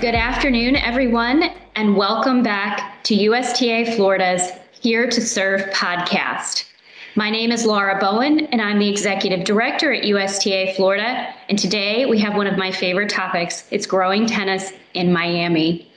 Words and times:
Good 0.00 0.14
afternoon, 0.14 0.76
everyone, 0.76 1.42
and 1.74 1.96
welcome 1.96 2.40
back 2.40 3.02
to 3.02 3.16
USTA 3.16 3.96
Florida's 3.96 4.52
Here 4.70 5.10
to 5.10 5.20
Serve 5.20 5.62
podcast. 5.72 6.66
My 7.16 7.30
name 7.30 7.50
is 7.50 7.66
Laura 7.66 7.98
Bowen, 7.98 8.46
and 8.52 8.62
I'm 8.62 8.78
the 8.78 8.88
Executive 8.88 9.44
Director 9.44 9.92
at 9.92 10.04
USTA 10.04 10.74
Florida. 10.76 11.34
And 11.48 11.58
today 11.58 12.06
we 12.06 12.16
have 12.20 12.36
one 12.36 12.46
of 12.46 12.56
my 12.56 12.70
favorite 12.70 13.08
topics 13.08 13.66
it's 13.72 13.86
growing 13.86 14.26
tennis 14.26 14.72
in 14.94 15.12
Miami. 15.12 15.90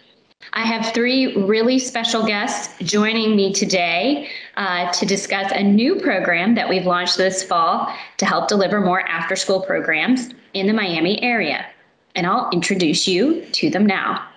I 0.53 0.63
have 0.63 0.95
three 0.95 1.35
really 1.35 1.77
special 1.77 2.25
guests 2.25 2.73
joining 2.79 3.35
me 3.35 3.53
today 3.53 4.31
uh, 4.57 4.91
to 4.93 5.05
discuss 5.05 5.51
a 5.51 5.61
new 5.61 5.99
program 5.99 6.55
that 6.55 6.67
we've 6.67 6.87
launched 6.87 7.17
this 7.17 7.43
fall 7.43 7.93
to 8.17 8.25
help 8.25 8.47
deliver 8.47 8.81
more 8.81 9.01
after 9.01 9.35
school 9.35 9.61
programs 9.61 10.29
in 10.55 10.65
the 10.65 10.73
Miami 10.73 11.21
area 11.21 11.67
and 12.15 12.27
I'll 12.27 12.49
introduce 12.51 13.07
you 13.07 13.45
to 13.53 13.69
them 13.69 13.85
now. 13.85 14.27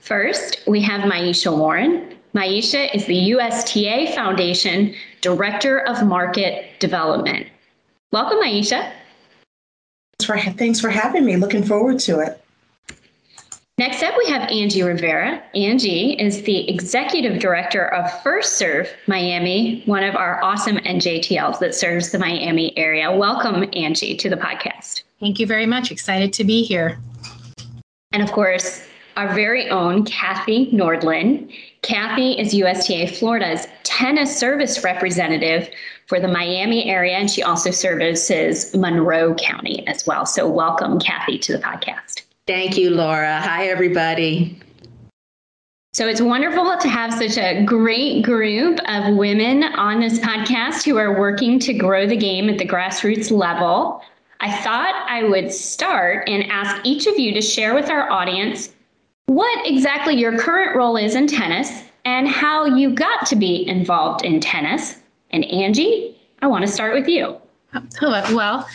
First, 0.00 0.62
we 0.66 0.80
have 0.82 1.02
Maisha 1.02 1.56
Warren. 1.56 2.16
Maisha 2.34 2.94
is 2.94 3.06
the 3.06 3.30
USTA 3.32 4.14
Foundation 4.14 4.94
Director 5.20 5.80
of 5.80 6.06
Market 6.06 6.78
Development. 6.78 7.46
Welcome, 8.12 8.38
Maisha. 8.38 8.92
Thanks 10.18 10.24
for, 10.26 10.52
thanks 10.58 10.80
for 10.80 10.90
having 10.90 11.24
me. 11.24 11.36
Looking 11.36 11.62
forward 11.62 11.98
to 12.00 12.20
it. 12.20 12.42
Next 13.80 14.02
up, 14.02 14.14
we 14.18 14.30
have 14.30 14.42
Angie 14.50 14.82
Rivera. 14.82 15.42
Angie 15.54 16.12
is 16.20 16.42
the 16.42 16.68
Executive 16.68 17.38
Director 17.38 17.86
of 17.94 18.22
First 18.22 18.58
Serve 18.58 18.90
Miami, 19.06 19.82
one 19.86 20.04
of 20.04 20.14
our 20.16 20.42
awesome 20.44 20.76
NJTLs 20.76 21.58
that 21.60 21.74
serves 21.74 22.10
the 22.10 22.18
Miami 22.18 22.76
area. 22.76 23.10
Welcome, 23.10 23.64
Angie, 23.72 24.16
to 24.18 24.28
the 24.28 24.36
podcast. 24.36 25.04
Thank 25.18 25.40
you 25.40 25.46
very 25.46 25.64
much. 25.64 25.90
Excited 25.90 26.34
to 26.34 26.44
be 26.44 26.62
here. 26.62 26.98
And 28.12 28.24
of 28.24 28.32
course, 28.32 28.84
our 29.16 29.32
very 29.32 29.68
own 29.70 30.04
Kathy 30.04 30.70
Nordlin. 30.72 31.52
Kathy 31.82 32.32
is 32.32 32.52
USTA 32.52 33.16
Florida's 33.16 33.68
tennis 33.84 34.36
service 34.36 34.82
representative 34.82 35.68
for 36.06 36.18
the 36.18 36.26
Miami 36.26 36.86
area, 36.86 37.16
and 37.16 37.30
she 37.30 37.40
also 37.40 37.70
services 37.70 38.74
Monroe 38.74 39.34
County 39.36 39.86
as 39.86 40.08
well. 40.08 40.26
So, 40.26 40.48
welcome, 40.48 40.98
Kathy, 40.98 41.38
to 41.38 41.52
the 41.52 41.58
podcast. 41.58 42.22
Thank 42.48 42.76
you, 42.76 42.90
Laura. 42.90 43.40
Hi, 43.42 43.68
everybody. 43.68 44.58
So 45.92 46.08
it's 46.08 46.20
wonderful 46.20 46.76
to 46.78 46.88
have 46.88 47.12
such 47.12 47.36
a 47.36 47.64
great 47.64 48.24
group 48.24 48.78
of 48.86 49.16
women 49.16 49.64
on 49.64 50.00
this 50.00 50.18
podcast 50.20 50.84
who 50.84 50.96
are 50.98 51.18
working 51.18 51.58
to 51.60 51.74
grow 51.74 52.06
the 52.06 52.16
game 52.16 52.48
at 52.48 52.58
the 52.58 52.66
grassroots 52.66 53.30
level. 53.30 54.02
I 54.40 54.50
thought 54.62 55.06
I 55.08 55.24
would 55.24 55.52
start 55.52 56.28
and 56.28 56.50
ask 56.50 56.80
each 56.84 57.06
of 57.06 57.18
you 57.18 57.32
to 57.34 57.42
share 57.42 57.74
with 57.74 57.90
our 57.90 58.10
audience 58.10 58.72
what 59.26 59.66
exactly 59.66 60.14
your 60.14 60.38
current 60.38 60.74
role 60.74 60.96
is 60.96 61.14
in 61.14 61.26
tennis 61.26 61.82
and 62.04 62.26
how 62.26 62.64
you 62.64 62.94
got 62.94 63.26
to 63.26 63.36
be 63.36 63.68
involved 63.68 64.24
in 64.24 64.40
tennis. 64.40 64.96
And 65.30 65.44
Angie, 65.44 66.18
I 66.40 66.46
want 66.46 66.64
to 66.64 66.72
start 66.72 66.94
with 66.94 67.06
you. 67.06 67.36
Well, 68.02 68.66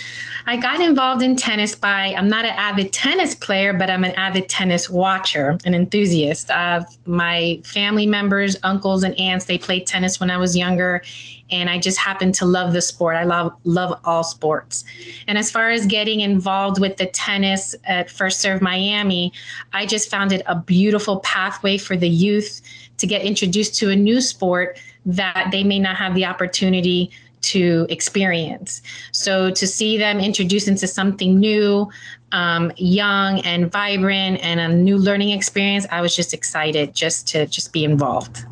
I 0.47 0.57
got 0.57 0.79
involved 0.79 1.23
in 1.23 1.35
tennis 1.35 1.75
by, 1.75 2.13
I'm 2.15 2.29
not 2.29 2.45
an 2.45 2.53
avid 2.55 2.93
tennis 2.93 3.33
player, 3.33 3.73
but 3.73 3.89
I'm 3.89 4.03
an 4.03 4.11
avid 4.11 4.47
tennis 4.47 4.89
watcher, 4.89 5.57
an 5.65 5.73
enthusiast. 5.73 6.51
Uh, 6.51 6.83
my 7.05 7.59
family 7.65 8.05
members, 8.05 8.55
uncles, 8.61 9.03
and 9.03 9.19
aunts, 9.19 9.45
they 9.45 9.57
played 9.57 9.87
tennis 9.87 10.19
when 10.19 10.29
I 10.29 10.37
was 10.37 10.55
younger. 10.55 11.01
And 11.51 11.69
I 11.69 11.77
just 11.77 11.97
happen 11.97 12.31
to 12.33 12.45
love 12.45 12.73
the 12.73 12.81
sport. 12.81 13.15
I 13.15 13.23
love 13.23 13.53
love 13.63 13.99
all 14.03 14.23
sports. 14.23 14.83
And 15.27 15.37
as 15.37 15.51
far 15.51 15.69
as 15.69 15.85
getting 15.85 16.21
involved 16.21 16.79
with 16.79 16.97
the 16.97 17.05
tennis 17.05 17.75
at 17.83 18.09
First 18.09 18.41
Serve 18.41 18.61
Miami, 18.61 19.31
I 19.73 19.85
just 19.85 20.09
found 20.09 20.31
it 20.31 20.41
a 20.47 20.55
beautiful 20.55 21.19
pathway 21.19 21.77
for 21.77 21.95
the 21.95 22.09
youth 22.09 22.61
to 22.97 23.07
get 23.07 23.21
introduced 23.23 23.75
to 23.79 23.89
a 23.89 23.95
new 23.95 24.21
sport 24.21 24.79
that 25.05 25.49
they 25.51 25.63
may 25.63 25.79
not 25.79 25.95
have 25.97 26.15
the 26.15 26.25
opportunity 26.25 27.11
to 27.41 27.85
experience. 27.89 28.81
So 29.11 29.51
to 29.51 29.67
see 29.67 29.97
them 29.97 30.19
introduced 30.19 30.67
into 30.67 30.87
something 30.87 31.39
new, 31.39 31.87
um, 32.31 32.71
young 32.77 33.39
and 33.41 33.71
vibrant, 33.71 34.39
and 34.43 34.59
a 34.59 34.67
new 34.67 34.97
learning 34.97 35.29
experience, 35.29 35.85
I 35.91 36.01
was 36.01 36.15
just 36.15 36.33
excited 36.33 36.95
just 36.95 37.27
to 37.29 37.45
just 37.45 37.71
be 37.71 37.83
involved. 37.83 38.45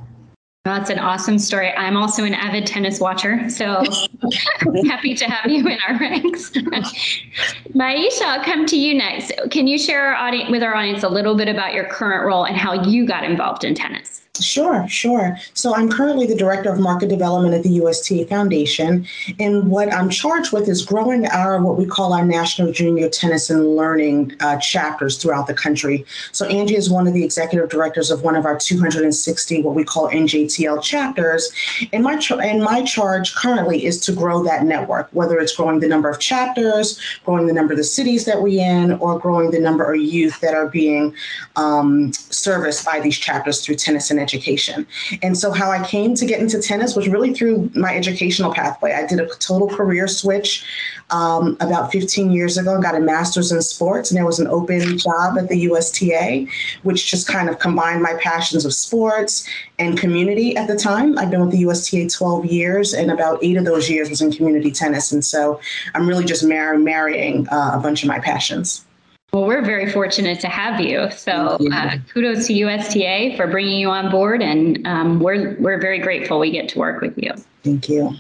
That's 0.66 0.90
an 0.90 0.98
awesome 0.98 1.40
story. 1.40 1.74
I'm 1.74 1.98
also 1.98 2.24
an 2.24 2.34
avid 2.34 2.66
tennis 2.66 3.02
watcher, 3.02 3.50
so 3.50 3.84
happy 4.88 5.14
to 5.14 5.26
have 5.26 5.52
you 5.52 5.68
in 5.68 5.78
our 5.86 6.00
ranks. 6.00 6.52
Maisha, 7.76 8.22
I'll 8.22 8.46
come 8.46 8.66
to 8.68 8.78
you 8.78 8.94
next. 8.94 9.34
Can 9.52 9.68
you 9.68 9.78
share 9.78 10.06
our 10.06 10.16
audience, 10.16 10.50
with 10.50 10.64
our 10.64 10.74
audience 10.74 11.04
a 11.04 11.10
little 11.10 11.36
bit 11.36 11.50
about 11.50 11.74
your 11.74 11.84
current 11.84 12.26
role 12.26 12.46
and 12.46 12.56
how 12.56 12.82
you 12.88 13.06
got 13.06 13.26
involved 13.26 13.66
in 13.66 13.76
tennis? 13.76 14.23
Sure, 14.42 14.88
sure. 14.90 15.38
So 15.54 15.76
I'm 15.76 15.92
currently 15.92 16.26
the 16.26 16.36
director 16.36 16.74
of 16.74 16.80
market 16.80 17.08
development 17.08 17.54
at 17.54 17.62
the 17.62 17.78
USTA 17.78 18.28
Foundation, 18.28 19.06
and 19.40 19.70
what 19.70 19.94
I'm 19.94 20.10
charged 20.10 20.52
with 20.52 20.68
is 20.68 20.84
growing 20.84 21.28
our 21.28 21.62
what 21.62 21.78
we 21.78 21.86
call 21.86 22.14
our 22.14 22.26
national 22.26 22.72
junior 22.72 23.10
tennis 23.10 23.52
and 23.52 23.76
learning 23.76 24.36
uh, 24.40 24.58
chapters 24.58 25.18
throughout 25.22 25.46
the 25.46 25.54
country. 25.54 26.04
So 26.32 26.48
Angie 26.48 26.76
is 26.76 26.90
one 26.90 27.06
of 27.06 27.14
the 27.14 27.24
executive 27.24 27.70
directors 27.70 28.10
of 28.10 28.24
one 28.24 28.36
of 28.36 28.44
our 28.48 28.58
260 28.58 29.62
what 29.62 29.76
we 29.76 29.84
call 29.84 30.10
NJTL 30.10 30.82
chapters, 30.82 31.52
and 31.94 32.04
my 32.04 32.20
and 32.44 32.64
my 32.64 32.82
charge 32.82 33.36
currently 33.36 33.86
is 33.86 34.00
to 34.00 34.14
grow 34.14 34.44
that 34.46 34.64
network, 34.64 35.10
whether 35.12 35.38
it's 35.38 35.56
growing 35.56 35.80
the 35.80 35.88
number 35.88 36.10
of 36.10 36.20
chapters, 36.20 37.00
growing 37.24 37.46
the 37.46 37.54
number 37.54 37.74
of 37.74 37.78
the 37.78 37.84
cities 37.84 38.26
that 38.26 38.42
we 38.42 38.60
in, 38.60 38.94
or 38.94 39.20
growing 39.20 39.52
the 39.52 39.60
number 39.60 39.94
of 39.94 40.02
youth 40.02 40.40
that 40.40 40.56
are 40.56 40.68
being 40.68 41.14
um, 41.56 42.12
serviced 42.14 42.84
by 42.84 43.00
these 43.00 43.20
chapters 43.20 43.64
through 43.64 43.76
tennis 43.76 44.10
and 44.10 44.23
education. 44.24 44.88
And 45.22 45.38
so, 45.38 45.52
how 45.52 45.70
I 45.70 45.86
came 45.86 46.16
to 46.16 46.26
get 46.26 46.40
into 46.40 46.62
tennis 46.62 46.96
was 46.96 47.08
really 47.08 47.34
through 47.34 47.70
my 47.76 47.96
educational 47.96 48.54
pathway. 48.54 48.94
I 48.94 49.06
did 49.06 49.20
a 49.20 49.28
total 49.36 49.68
career 49.68 50.08
switch 50.08 50.66
um, 51.10 51.58
about 51.60 51.92
15 51.92 52.32
years 52.32 52.58
ago, 52.58 52.82
got 52.82 52.96
a 52.96 53.00
master's 53.00 53.52
in 53.52 53.62
sports, 53.62 54.10
and 54.10 54.18
there 54.18 54.26
was 54.26 54.40
an 54.40 54.48
open 54.48 54.98
job 54.98 55.38
at 55.38 55.50
the 55.50 55.60
USTA, 55.70 56.48
which 56.84 57.12
just 57.12 57.28
kind 57.28 57.50
of 57.50 57.60
combined 57.60 58.02
my 58.02 58.16
passions 58.22 58.66
of 58.66 58.74
sports 58.74 59.48
and 59.78 60.00
community 60.00 60.56
at 60.56 60.68
the 60.68 60.76
time. 60.76 61.18
I've 61.20 61.30
been 61.30 61.42
with 61.42 61.52
the 61.52 61.66
USTA 61.68 62.10
12 62.10 62.46
years, 62.46 62.94
and 62.94 63.12
about 63.12 63.44
eight 63.44 63.58
of 63.58 63.66
those 63.66 63.90
years 63.90 64.10
was 64.10 64.22
in 64.22 64.32
community 64.32 64.72
tennis. 64.72 65.12
And 65.12 65.24
so, 65.24 65.60
I'm 65.94 66.08
really 66.08 66.26
just 66.26 66.44
mar- 66.44 66.78
marrying 66.78 67.48
uh, 67.50 67.72
a 67.74 67.80
bunch 67.80 68.04
of 68.04 68.08
my 68.08 68.20
passions. 68.20 68.86
Well, 69.34 69.48
we're 69.48 69.66
very 69.66 69.92
fortunate 69.92 70.40
to 70.42 70.48
have 70.48 70.80
you. 70.80 71.10
So 71.10 71.58
uh, 71.74 71.98
kudos 72.14 72.46
to 72.48 72.54
USTA 72.54 73.36
for 73.36 73.48
bringing 73.48 73.80
you 73.80 73.90
on 73.90 74.12
board, 74.12 74.44
and 74.44 74.86
um, 74.86 75.20
we're 75.20 75.56
we're 75.60 75.82
very 75.82 75.98
grateful 75.98 76.40
we 76.40 76.52
get 76.52 76.70
to 76.70 76.80
work 76.80 77.02
with 77.02 77.18
you. 77.18 77.32
Thank 77.64 77.90
you, 77.90 78.14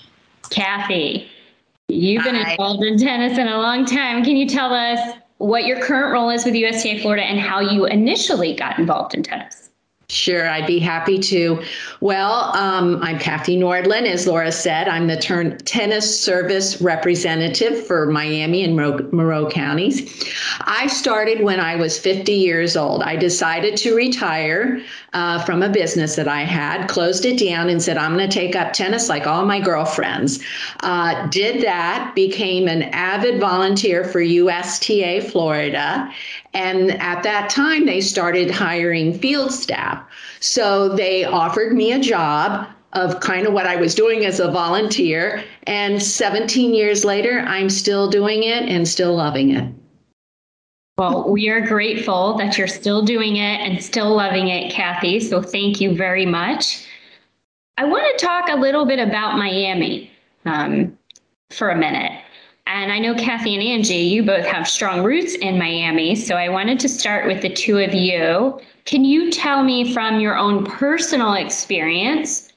Kathy. 0.49 1.29
You've 1.87 2.23
been 2.23 2.33
Hi. 2.33 2.51
involved 2.51 2.83
in 2.83 2.97
tennis 2.97 3.37
in 3.37 3.47
a 3.47 3.57
long 3.57 3.85
time. 3.85 4.23
Can 4.23 4.35
you 4.37 4.47
tell 4.47 4.73
us 4.73 5.15
what 5.37 5.65
your 5.65 5.79
current 5.81 6.11
role 6.11 6.31
is 6.31 6.45
with 6.45 6.55
USTA 6.55 7.01
Florida 7.01 7.23
and 7.23 7.39
how 7.39 7.59
you 7.59 7.85
initially 7.85 8.55
got 8.55 8.79
involved 8.79 9.13
in 9.13 9.21
tennis? 9.21 9.62
Sure, 10.13 10.47
I'd 10.47 10.67
be 10.67 10.77
happy 10.79 11.17
to. 11.17 11.61
Well, 11.99 12.55
um, 12.55 13.01
I'm 13.01 13.17
Kathy 13.17 13.57
Nordlin. 13.57 14.05
As 14.05 14.27
Laura 14.27 14.51
said, 14.51 14.87
I'm 14.87 15.07
the 15.07 15.17
turn- 15.17 15.57
tennis 15.65 16.19
service 16.19 16.79
representative 16.81 17.85
for 17.87 18.05
Miami 18.05 18.63
and 18.63 18.75
Monroe, 18.75 19.09
Monroe 19.11 19.49
counties. 19.49 20.23
I 20.61 20.85
started 20.87 21.41
when 21.41 21.59
I 21.59 21.75
was 21.75 21.97
50 21.97 22.31
years 22.31 22.77
old. 22.77 23.01
I 23.01 23.15
decided 23.15 23.75
to 23.77 23.95
retire 23.95 24.81
uh, 25.13 25.43
from 25.45 25.63
a 25.63 25.69
business 25.69 26.15
that 26.15 26.27
I 26.27 26.41
had, 26.41 26.87
closed 26.87 27.25
it 27.25 27.39
down, 27.39 27.69
and 27.69 27.81
said, 27.81 27.97
I'm 27.97 28.15
going 28.15 28.29
to 28.29 28.33
take 28.33 28.55
up 28.55 28.73
tennis 28.73 29.09
like 29.09 29.27
all 29.27 29.45
my 29.45 29.59
girlfriends. 29.59 30.43
Uh, 30.81 31.27
did 31.27 31.61
that, 31.63 32.13
became 32.15 32.67
an 32.67 32.83
avid 32.83 33.39
volunteer 33.39 34.03
for 34.03 34.21
USTA 34.21 35.21
Florida. 35.21 36.11
And 36.53 36.91
at 37.01 37.23
that 37.23 37.49
time, 37.49 37.85
they 37.85 38.01
started 38.01 38.51
hiring 38.51 39.17
field 39.17 39.51
staff. 39.51 40.03
So 40.39 40.89
they 40.89 41.25
offered 41.25 41.73
me 41.73 41.91
a 41.91 41.99
job 41.99 42.67
of 42.93 43.19
kind 43.21 43.47
of 43.47 43.53
what 43.53 43.65
I 43.65 43.75
was 43.75 43.95
doing 43.95 44.25
as 44.25 44.39
a 44.39 44.51
volunteer. 44.51 45.43
And 45.65 46.01
17 46.01 46.73
years 46.73 47.03
later, 47.03 47.39
I'm 47.39 47.69
still 47.69 48.07
doing 48.09 48.43
it 48.43 48.63
and 48.69 48.87
still 48.87 49.15
loving 49.15 49.51
it. 49.51 49.73
Well, 50.97 51.27
we 51.27 51.49
are 51.49 51.59
grateful 51.59 52.37
that 52.37 52.57
you're 52.57 52.67
still 52.67 53.01
doing 53.01 53.37
it 53.37 53.61
and 53.61 53.83
still 53.83 54.15
loving 54.15 54.49
it, 54.49 54.71
Kathy. 54.71 55.19
So 55.19 55.41
thank 55.41 55.81
you 55.81 55.95
very 55.95 56.25
much. 56.25 56.85
I 57.77 57.85
want 57.85 58.05
to 58.17 58.23
talk 58.23 58.47
a 58.49 58.55
little 58.55 58.85
bit 58.85 58.99
about 58.99 59.37
Miami 59.37 60.11
um, 60.45 60.95
for 61.49 61.71
a 61.71 61.75
minute. 61.75 62.11
And 62.67 62.91
I 62.91 62.99
know 62.99 63.15
Kathy 63.15 63.55
and 63.55 63.63
Angie, 63.63 63.95
you 63.95 64.23
both 64.23 64.45
have 64.45 64.67
strong 64.67 65.03
roots 65.03 65.33
in 65.35 65.57
Miami. 65.57 66.15
So 66.15 66.35
I 66.35 66.49
wanted 66.49 66.79
to 66.81 66.89
start 66.89 67.25
with 67.25 67.41
the 67.41 67.49
two 67.49 67.79
of 67.79 67.93
you. 67.95 68.59
Can 68.85 69.03
you 69.03 69.31
tell 69.31 69.63
me 69.63 69.93
from 69.93 70.19
your 70.19 70.37
own 70.37 70.63
personal 70.63 71.33
experience 71.33 72.53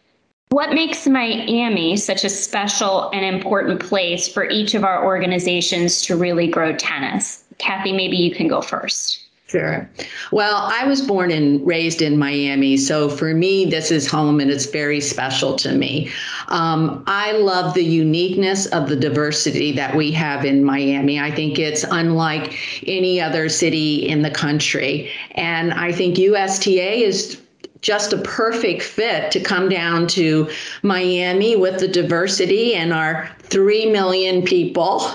what 0.51 0.73
makes 0.75 1.07
Miami 1.07 1.97
such 1.97 2.23
a 2.23 2.29
special 2.29 3.11
and 3.11 3.25
important 3.25 3.81
place 3.81 4.29
for 4.29 4.49
each 4.49 4.75
of 4.75 4.85
our 4.85 5.05
organizations 5.05 6.03
to 6.03 6.17
really 6.17 6.47
grow 6.49 6.77
tennis? 6.77 7.46
Kathy, 7.59 7.93
maybe 7.93 8.17
you 8.17 8.35
can 8.35 8.49
go 8.49 8.61
first. 8.61 9.27
Sure. 9.49 9.89
Well, 10.33 10.57
I 10.57 10.89
was 10.89 11.01
born 11.01 11.31
and 11.31 11.65
raised 11.65 12.03
in 12.03 12.19
Miami. 12.19 12.77
So 12.77 13.09
for 13.09 13.33
me, 13.33 13.65
this 13.65 13.93
is 13.93 14.11
home 14.11 14.41
and 14.41 14.51
it's 14.51 14.67
very 14.67 15.01
special 15.01 15.55
to 15.59 15.73
me. 15.73 16.11
Um, 16.49 17.05
I 17.07 17.31
love 17.33 17.73
the 17.75 17.85
uniqueness 17.85 18.67
of 18.67 18.89
the 18.89 18.97
diversity 18.97 19.71
that 19.73 19.95
we 19.95 20.11
have 20.13 20.45
in 20.45 20.65
Miami. 20.65 21.21
I 21.21 21.31
think 21.31 21.61
it's 21.61 21.85
unlike 21.85 22.59
any 22.89 23.21
other 23.21 23.49
city 23.49 24.09
in 24.09 24.23
the 24.23 24.33
country. 24.33 25.13
And 25.37 25.73
I 25.73 25.93
think 25.93 26.17
USTA 26.17 27.05
is 27.05 27.41
just 27.87 28.13
a 28.13 28.19
perfect 28.19 28.83
fit 28.83 29.31
to 29.31 29.39
come 29.39 29.69
down 29.69 30.09
to 30.09 30.51
Miami 30.83 31.55
with 31.55 31.79
the 31.79 31.87
diversity 31.87 32.75
and 32.75 32.93
our 32.93 33.31
3 33.43 33.93
million 33.93 34.43
people 34.43 35.09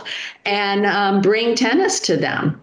and 0.45 0.85
um, 0.85 1.21
bring 1.21 1.53
tennis 1.53 2.00
to 2.00 2.15
them. 2.15 2.62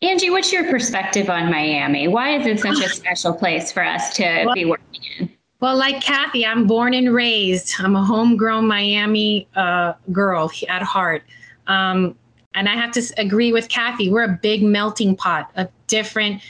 Angie, 0.00 0.30
what's 0.30 0.50
your 0.50 0.70
perspective 0.70 1.28
on 1.28 1.50
Miami? 1.50 2.08
Why 2.08 2.34
is 2.38 2.46
it 2.46 2.60
such 2.60 2.82
a 2.82 2.88
special 2.96 3.34
place 3.34 3.70
for 3.70 3.84
us 3.84 4.16
to 4.16 4.44
well, 4.46 4.54
be 4.54 4.64
working 4.64 5.02
in? 5.18 5.30
Well, 5.60 5.76
like 5.76 6.02
Kathy, 6.02 6.46
I'm 6.46 6.66
born 6.66 6.94
and 6.94 7.12
raised. 7.12 7.74
I'm 7.78 7.94
a 7.94 8.02
homegrown 8.02 8.66
Miami 8.66 9.48
uh, 9.54 9.92
girl 10.12 10.50
at 10.70 10.80
heart. 10.80 11.24
Um, 11.66 12.16
and 12.54 12.70
I 12.70 12.74
have 12.74 12.92
to 12.92 13.02
agree 13.18 13.52
with 13.52 13.68
Kathy. 13.68 14.08
We're 14.08 14.24
a 14.24 14.38
big 14.40 14.62
melting 14.62 15.14
pot 15.14 15.50
of 15.56 15.68
different 15.88 16.40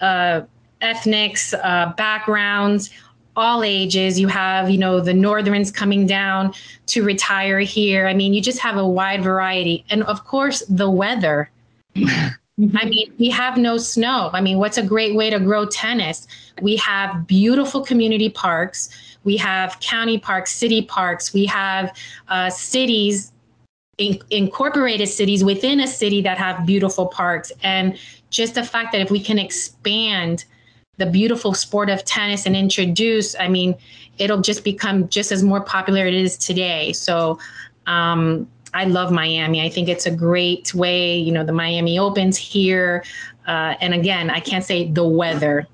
uh, 0.00 0.42
ethnics, 0.80 1.54
uh, 1.54 1.92
backgrounds, 1.96 2.90
all 3.36 3.62
ages. 3.62 4.18
You 4.18 4.28
have, 4.28 4.70
you 4.70 4.78
know, 4.78 5.00
the 5.00 5.14
Northerns 5.14 5.70
coming 5.70 6.06
down 6.06 6.52
to 6.86 7.02
retire 7.02 7.60
here. 7.60 8.06
I 8.06 8.14
mean, 8.14 8.34
you 8.34 8.42
just 8.42 8.58
have 8.58 8.76
a 8.76 8.86
wide 8.86 9.22
variety. 9.22 9.84
And 9.90 10.02
of 10.04 10.24
course, 10.24 10.62
the 10.68 10.90
weather. 10.90 11.50
I 11.96 12.84
mean, 12.84 13.12
we 13.18 13.30
have 13.30 13.56
no 13.56 13.78
snow. 13.78 14.30
I 14.32 14.40
mean, 14.40 14.58
what's 14.58 14.76
a 14.76 14.82
great 14.82 15.14
way 15.14 15.30
to 15.30 15.40
grow 15.40 15.64
tennis? 15.64 16.26
We 16.60 16.76
have 16.76 17.26
beautiful 17.26 17.82
community 17.82 18.28
parks. 18.28 18.90
We 19.24 19.36
have 19.38 19.80
county 19.80 20.18
parks, 20.18 20.52
city 20.52 20.82
parks. 20.82 21.32
We 21.32 21.46
have 21.46 21.96
uh, 22.28 22.50
cities, 22.50 23.32
in- 23.96 24.20
incorporated 24.30 25.08
cities 25.08 25.42
within 25.42 25.80
a 25.80 25.86
city 25.86 26.20
that 26.22 26.36
have 26.38 26.66
beautiful 26.66 27.06
parks. 27.06 27.50
And 27.62 27.98
just 28.30 28.54
the 28.54 28.64
fact 28.64 28.92
that 28.92 29.00
if 29.00 29.10
we 29.10 29.20
can 29.20 29.38
expand 29.38 30.44
the 31.00 31.06
beautiful 31.06 31.54
sport 31.54 31.90
of 31.90 32.04
tennis 32.04 32.46
and 32.46 32.54
introduce, 32.54 33.34
I 33.40 33.48
mean, 33.48 33.74
it'll 34.18 34.42
just 34.42 34.62
become 34.62 35.08
just 35.08 35.32
as 35.32 35.42
more 35.42 35.62
popular 35.62 36.06
it 36.06 36.14
is 36.14 36.36
today. 36.36 36.92
So, 36.92 37.38
um, 37.86 38.46
I 38.74 38.84
love 38.84 39.10
Miami. 39.10 39.62
I 39.62 39.68
think 39.68 39.88
it's 39.88 40.06
a 40.06 40.10
great 40.12 40.74
way. 40.74 41.16
You 41.16 41.32
know, 41.32 41.44
the 41.44 41.52
Miami 41.52 41.98
Opens 41.98 42.36
here, 42.36 43.02
uh, 43.48 43.74
and 43.80 43.94
again, 43.94 44.30
I 44.30 44.38
can't 44.38 44.64
say 44.64 44.88
the 44.88 45.02
weather. 45.02 45.66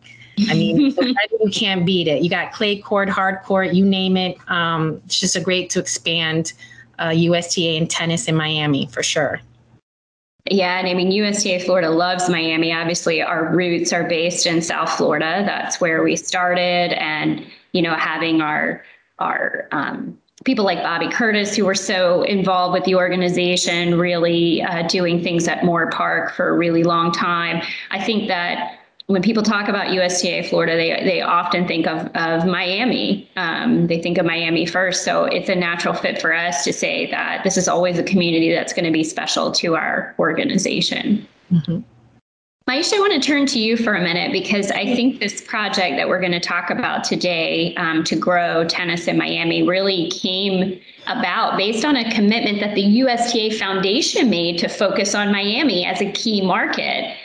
I 0.48 0.54
mean, 0.54 0.76
you 1.40 1.50
can't 1.52 1.84
beat 1.84 2.08
it. 2.08 2.22
You 2.22 2.30
got 2.30 2.52
clay 2.52 2.78
court, 2.78 3.08
hard 3.08 3.42
court, 3.42 3.74
you 3.74 3.84
name 3.84 4.16
it. 4.16 4.38
Um, 4.48 5.02
it's 5.04 5.20
just 5.20 5.36
a 5.36 5.40
great 5.40 5.68
to 5.70 5.80
expand 5.80 6.52
uh, 6.98 7.12
USTA 7.14 7.76
and 7.76 7.90
tennis 7.90 8.28
in 8.28 8.36
Miami 8.36 8.86
for 8.86 9.02
sure. 9.02 9.40
Yeah, 10.50 10.78
and 10.78 10.88
I 10.88 10.94
mean, 10.94 11.10
USTA 11.10 11.64
Florida 11.64 11.90
loves 11.90 12.28
Miami. 12.28 12.72
Obviously, 12.72 13.20
our 13.20 13.52
roots 13.52 13.92
are 13.92 14.04
based 14.04 14.46
in 14.46 14.62
South 14.62 14.90
Florida. 14.90 15.42
That's 15.44 15.80
where 15.80 16.02
we 16.02 16.14
started, 16.14 16.92
and 16.92 17.44
you 17.72 17.82
know, 17.82 17.94
having 17.94 18.40
our 18.40 18.84
our 19.18 19.66
um, 19.72 20.16
people 20.44 20.64
like 20.64 20.82
Bobby 20.82 21.08
Curtis, 21.08 21.56
who 21.56 21.64
were 21.64 21.74
so 21.74 22.22
involved 22.22 22.74
with 22.74 22.84
the 22.84 22.94
organization, 22.94 23.98
really 23.98 24.62
uh, 24.62 24.86
doing 24.86 25.22
things 25.22 25.48
at 25.48 25.64
Moore 25.64 25.90
Park 25.90 26.32
for 26.34 26.48
a 26.48 26.52
really 26.52 26.84
long 26.84 27.10
time. 27.10 27.60
I 27.90 28.02
think 28.02 28.28
that 28.28 28.78
when 29.06 29.22
people 29.22 29.42
talk 29.42 29.68
about 29.68 29.92
USTA 29.92 30.48
Florida, 30.48 30.76
they 30.76 31.04
they 31.04 31.20
often 31.22 31.66
think 31.66 31.86
of 31.86 32.08
of 32.16 32.46
Miami. 32.46 33.30
Um, 33.36 33.86
they 33.86 34.02
think 34.02 34.18
of 34.18 34.26
Miami 34.26 34.66
first, 34.66 35.04
so 35.04 35.24
it's 35.24 35.48
a 35.48 35.54
natural 35.54 35.94
fit 35.94 36.20
for 36.20 36.34
us 36.34 36.64
to 36.64 36.72
say 36.72 37.08
that 37.10 37.44
this 37.44 37.56
is 37.56 37.68
always 37.68 37.98
a 37.98 38.02
community 38.02 38.52
that's 38.52 38.72
going 38.72 38.84
to 38.84 38.90
be 38.90 39.04
special 39.04 39.52
to 39.52 39.76
our 39.76 40.14
organization. 40.18 41.26
Mm-hmm. 41.52 41.80
Maisha, 42.68 42.94
I 42.94 42.98
want 42.98 43.12
to 43.12 43.20
turn 43.20 43.46
to 43.46 43.60
you 43.60 43.76
for 43.76 43.94
a 43.94 44.02
minute 44.02 44.32
because 44.32 44.72
I 44.72 44.96
think 44.96 45.20
this 45.20 45.40
project 45.40 45.98
that 45.98 46.08
we're 46.08 46.18
going 46.18 46.32
to 46.32 46.40
talk 46.40 46.68
about 46.68 47.04
today 47.04 47.76
um, 47.76 48.02
to 48.02 48.16
grow 48.16 48.66
tennis 48.66 49.06
in 49.06 49.16
Miami 49.16 49.62
really 49.62 50.10
came 50.10 50.80
about 51.06 51.56
based 51.56 51.84
on 51.84 51.94
a 51.94 52.10
commitment 52.10 52.58
that 52.58 52.74
the 52.74 52.82
USTA 52.82 53.56
Foundation 53.56 54.28
made 54.28 54.58
to 54.58 54.66
focus 54.66 55.14
on 55.14 55.30
Miami 55.30 55.86
as 55.86 56.00
a 56.00 56.10
key 56.10 56.44
market. 56.44 57.16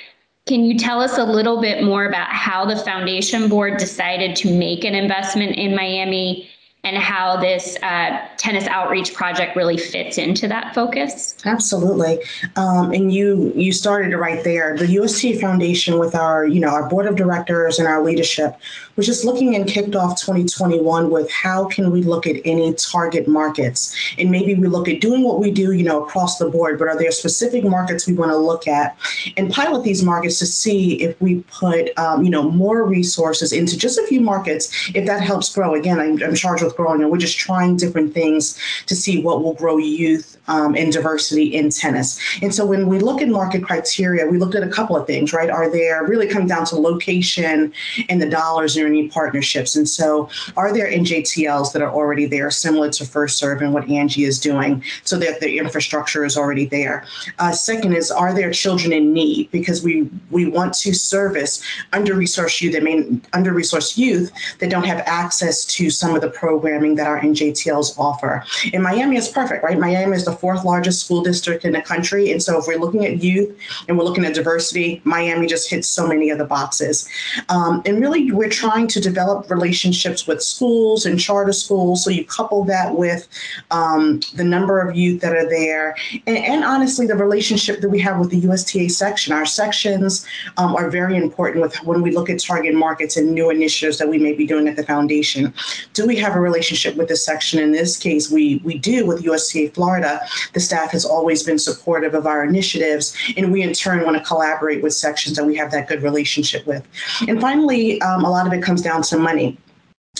Can 0.51 0.65
you 0.65 0.77
tell 0.77 0.99
us 0.99 1.17
a 1.17 1.23
little 1.23 1.61
bit 1.61 1.81
more 1.81 2.03
about 2.03 2.27
how 2.27 2.65
the 2.65 2.75
foundation 2.75 3.47
board 3.47 3.77
decided 3.77 4.35
to 4.35 4.53
make 4.53 4.83
an 4.83 4.93
investment 4.93 5.55
in 5.55 5.73
Miami 5.73 6.49
and 6.83 6.97
how 6.97 7.37
this 7.37 7.77
uh, 7.81 8.19
tennis 8.35 8.67
outreach 8.67 9.13
project 9.13 9.55
really 9.55 9.77
fits 9.77 10.17
into 10.17 10.49
that 10.49 10.75
focus? 10.75 11.37
Absolutely, 11.45 12.19
um, 12.57 12.91
and 12.91 13.13
you 13.13 13.53
you 13.55 13.71
started 13.71 14.13
right 14.13 14.43
there. 14.43 14.75
The 14.75 14.87
USTA 14.87 15.39
Foundation, 15.39 15.97
with 15.99 16.15
our 16.15 16.45
you 16.45 16.59
know 16.59 16.67
our 16.67 16.89
board 16.89 17.05
of 17.05 17.15
directors 17.15 17.79
and 17.79 17.87
our 17.87 18.03
leadership, 18.03 18.57
was 19.01 19.07
just 19.07 19.25
looking 19.25 19.55
and 19.55 19.67
kicked 19.67 19.95
off 19.95 20.21
2021 20.21 21.09
with 21.09 21.27
how 21.31 21.65
can 21.65 21.89
we 21.89 22.03
look 22.03 22.27
at 22.27 22.35
any 22.45 22.71
target 22.75 23.27
markets, 23.27 23.95
and 24.19 24.29
maybe 24.29 24.53
we 24.53 24.67
look 24.67 24.87
at 24.87 25.01
doing 25.01 25.23
what 25.23 25.39
we 25.39 25.49
do 25.49 25.71
you 25.71 25.83
know 25.83 26.03
across 26.05 26.37
the 26.37 26.47
board, 26.47 26.77
but 26.77 26.87
are 26.87 26.95
there 26.95 27.09
specific 27.09 27.63
markets 27.63 28.05
we 28.05 28.13
want 28.13 28.31
to 28.31 28.37
look 28.37 28.67
at 28.67 28.95
and 29.37 29.51
pilot 29.51 29.83
these 29.83 30.03
markets 30.03 30.37
to 30.37 30.45
see 30.45 31.01
if 31.01 31.19
we 31.19 31.39
put 31.49 31.97
um, 31.97 32.23
you 32.23 32.29
know 32.29 32.51
more 32.51 32.85
resources 32.85 33.51
into 33.51 33.75
just 33.75 33.97
a 33.97 34.05
few 34.05 34.21
markets, 34.21 34.91
if 34.93 35.07
that 35.07 35.21
helps 35.23 35.51
grow. 35.51 35.73
Again, 35.73 35.99
I'm, 35.99 36.21
I'm 36.21 36.35
charged 36.35 36.63
with 36.63 36.75
growing, 36.75 37.01
and 37.01 37.09
we're 37.09 37.17
just 37.17 37.39
trying 37.39 37.77
different 37.77 38.13
things 38.13 38.55
to 38.85 38.95
see 38.95 39.23
what 39.23 39.41
will 39.41 39.55
grow 39.55 39.77
youth 39.77 40.37
um, 40.47 40.75
and 40.75 40.93
diversity 40.93 41.55
in 41.55 41.71
tennis. 41.71 42.19
And 42.43 42.53
so 42.53 42.67
when 42.67 42.87
we 42.87 42.99
look 42.99 43.19
at 43.19 43.29
market 43.29 43.63
criteria, 43.63 44.27
we 44.27 44.37
looked 44.37 44.53
at 44.53 44.61
a 44.61 44.69
couple 44.69 44.95
of 44.95 45.07
things, 45.07 45.33
right? 45.33 45.49
Are 45.49 45.71
there 45.71 46.05
really 46.05 46.27
come 46.27 46.45
down 46.45 46.65
to 46.65 46.75
location 46.75 47.73
and 48.09 48.21
the 48.21 48.29
dollars 48.29 48.77
or 48.77 48.90
any 48.91 49.07
partnerships? 49.07 49.75
And 49.75 49.87
so 49.87 50.29
are 50.57 50.73
there 50.73 50.87
NJTLs 50.91 51.73
that 51.73 51.81
are 51.81 51.91
already 51.91 52.25
there, 52.25 52.51
similar 52.51 52.89
to 52.91 53.05
First 53.05 53.37
Serve 53.37 53.61
and 53.61 53.73
what 53.73 53.89
Angie 53.89 54.25
is 54.25 54.39
doing, 54.39 54.83
so 55.03 55.17
that 55.17 55.39
the 55.39 55.57
infrastructure 55.57 56.25
is 56.25 56.37
already 56.37 56.65
there? 56.65 57.05
Uh, 57.39 57.51
second 57.51 57.93
is, 57.93 58.11
are 58.11 58.33
there 58.33 58.51
children 58.51 58.93
in 58.93 59.13
need? 59.13 59.49
Because 59.51 59.83
we 59.83 60.09
we 60.29 60.45
want 60.47 60.73
to 60.75 60.93
service 60.93 61.63
under-resourced 61.93 62.61
youth 62.61 62.73
that 62.73 62.83
may 62.83 63.07
under-resourced 63.33 63.97
youth 63.97 64.31
that 64.59 64.69
don't 64.69 64.85
have 64.85 65.01
access 65.05 65.65
to 65.65 65.89
some 65.89 66.15
of 66.15 66.21
the 66.21 66.29
programming 66.29 66.95
that 66.95 67.07
our 67.07 67.19
NJTLs 67.21 67.97
offer. 67.97 68.43
And 68.73 68.83
Miami 68.83 69.17
is 69.17 69.27
perfect, 69.27 69.63
right? 69.63 69.79
Miami 69.79 70.15
is 70.15 70.25
the 70.25 70.33
fourth 70.33 70.63
largest 70.63 71.05
school 71.05 71.21
district 71.21 71.65
in 71.65 71.73
the 71.73 71.81
country. 71.81 72.31
And 72.31 72.41
so 72.41 72.57
if 72.59 72.67
we're 72.67 72.79
looking 72.79 73.05
at 73.05 73.23
youth 73.23 73.55
and 73.87 73.97
we're 73.97 74.03
looking 74.03 74.25
at 74.25 74.33
diversity, 74.33 75.01
Miami 75.03 75.47
just 75.47 75.69
hits 75.69 75.87
so 75.87 76.07
many 76.07 76.29
of 76.29 76.37
the 76.37 76.45
boxes. 76.45 77.07
Um, 77.49 77.81
and 77.85 78.01
really, 78.01 78.31
we're 78.31 78.49
trying 78.49 78.70
to 78.87 78.99
develop 78.99 79.49
relationships 79.49 80.27
with 80.27 80.41
schools 80.41 81.05
and 81.05 81.19
charter 81.19 81.53
schools. 81.53 82.03
So 82.03 82.09
you 82.09 82.25
couple 82.25 82.63
that 82.65 82.95
with 82.95 83.27
um, 83.71 84.21
the 84.35 84.43
number 84.43 84.79
of 84.81 84.95
youth 84.95 85.21
that 85.21 85.35
are 85.35 85.47
there, 85.49 85.95
and, 86.27 86.37
and, 86.37 86.63
honestly, 86.63 87.07
the 87.07 87.15
relationship 87.15 87.81
that 87.81 87.89
we 87.89 87.99
have 87.99 88.19
with 88.19 88.29
the 88.29 88.39
USTA 88.39 88.89
section. 88.89 89.33
Our 89.33 89.45
sections 89.45 90.25
um, 90.57 90.75
are 90.75 90.89
very 90.89 91.17
important 91.17 91.61
with 91.61 91.75
when 91.83 92.01
we 92.01 92.11
look 92.11 92.29
at 92.29 92.39
target 92.39 92.73
markets 92.73 93.17
and 93.17 93.31
new 93.31 93.49
initiatives 93.49 93.97
that 93.97 94.07
we 94.07 94.17
may 94.17 94.33
be 94.33 94.45
doing 94.45 94.67
at 94.67 94.75
the 94.75 94.83
foundation. 94.83 95.53
Do 95.93 96.05
we 96.05 96.15
have 96.17 96.35
a 96.35 96.39
relationship 96.39 96.95
with 96.95 97.07
the 97.07 97.15
section. 97.15 97.59
In 97.59 97.71
this 97.71 97.97
case, 97.97 98.31
we 98.31 98.61
we 98.63 98.77
do 98.77 99.05
with 99.05 99.23
USTA 99.23 99.73
Florida. 99.73 100.21
The 100.53 100.59
staff 100.59 100.91
has 100.91 101.05
always 101.05 101.43
been 101.43 101.59
supportive 101.59 102.13
of 102.13 102.25
our 102.25 102.43
initiatives, 102.43 103.15
and 103.37 103.51
we 103.51 103.61
in 103.61 103.73
turn 103.73 104.03
want 104.03 104.17
to 104.17 104.23
collaborate 104.23 104.81
with 104.81 104.93
sections 104.93 105.35
that 105.37 105.45
we 105.45 105.55
have 105.55 105.71
that 105.71 105.87
good 105.87 106.01
relationship 106.03 106.65
with. 106.65 106.87
And 107.27 107.39
finally, 107.39 108.01
um, 108.01 108.23
a 108.23 108.29
lot 108.29 108.47
of 108.47 108.53
it 108.61 108.65
comes 108.65 108.81
down 108.81 109.01
to 109.03 109.17
money 109.17 109.57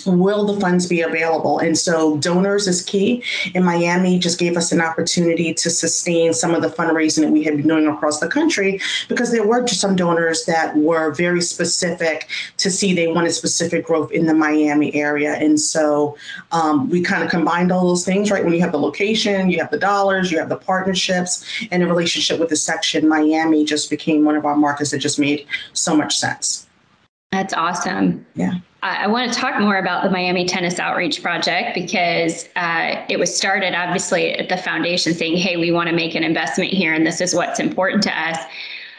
will 0.06 0.46
the 0.46 0.60
funds 0.60 0.88
be 0.88 1.02
available? 1.02 1.60
And 1.60 1.78
so 1.78 2.18
donors 2.18 2.68
is 2.68 2.82
key. 2.82 3.24
And 3.54 3.66
Miami, 3.66 4.18
just 4.20 4.40
gave 4.40 4.58
us 4.58 4.72
an 4.72 4.82
opportunity 4.82 5.54
to 5.54 5.70
sustain 5.70 6.34
some 6.34 6.56
of 6.56 6.62
the 6.62 6.70
fundraising 6.70 7.22
that 7.22 7.32
we 7.32 7.44
had 7.44 7.58
been 7.58 7.68
doing 7.68 7.88
across 7.88 8.20
the 8.20 8.28
country 8.28 8.80
because 9.10 9.32
there 9.32 9.46
were 9.46 9.68
some 9.68 9.96
donors 9.96 10.46
that 10.46 10.76
were 10.78 11.12
very 11.12 11.42
specific 11.42 12.30
to 12.58 12.72
see 12.72 12.94
they 12.94 13.08
wanted 13.08 13.32
specific 13.32 13.86
growth 13.86 14.12
in 14.12 14.26
the 14.26 14.34
Miami 14.34 14.94
area. 14.96 15.34
And 15.34 15.60
so 15.60 16.18
um, 16.52 16.90
we 16.90 17.02
kind 17.02 17.24
of 17.24 17.30
combined 17.30 17.72
all 17.72 17.88
those 17.88 18.06
things, 18.06 18.32
right? 18.32 18.44
When 18.44 18.54
you 18.54 18.62
have 18.62 18.72
the 18.72 18.80
location, 18.80 19.50
you 19.50 19.60
have 19.60 19.72
the 19.72 19.80
dollars, 19.80 20.32
you 20.32 20.40
have 20.40 20.50
the 20.50 20.58
partnerships, 20.58 21.46
and 21.70 21.84
the 21.84 21.88
relationship 21.88 22.40
with 22.40 22.50
the 22.50 22.56
section, 22.56 23.08
Miami 23.08 23.66
just 23.66 23.90
became 23.90 24.24
one 24.24 24.36
of 24.36 24.46
our 24.46 24.56
markets 24.56 24.92
that 24.92 25.00
just 25.00 25.20
made 25.20 25.46
so 25.74 25.96
much 25.96 26.18
sense. 26.18 26.68
That's 27.32 27.54
awesome. 27.54 28.26
Yeah. 28.36 28.56
I 28.84 29.08
want 29.08 29.32
to 29.32 29.40
talk 29.40 29.60
more 29.60 29.78
about 29.78 30.04
the 30.04 30.10
Miami 30.10 30.44
Tennis 30.44 30.80
Outreach 30.80 31.22
Project 31.22 31.76
because 31.76 32.50
uh, 32.56 33.06
it 33.10 33.20
was 33.20 33.36
started 33.36 33.76
obviously 33.76 34.34
at 34.34 34.50
the 34.50 34.58
foundation 34.58 35.14
saying, 35.14 35.38
hey, 35.38 35.56
we 35.56 35.72
want 35.72 35.88
to 35.88 35.96
make 35.96 36.16
an 36.16 36.24
investment 36.24 36.72
here 36.72 36.94
and 36.94 37.06
this 37.06 37.22
is 37.22 37.36
what's 37.36 37.60
important 37.60 38.02
to 38.04 38.20
us. 38.20 38.38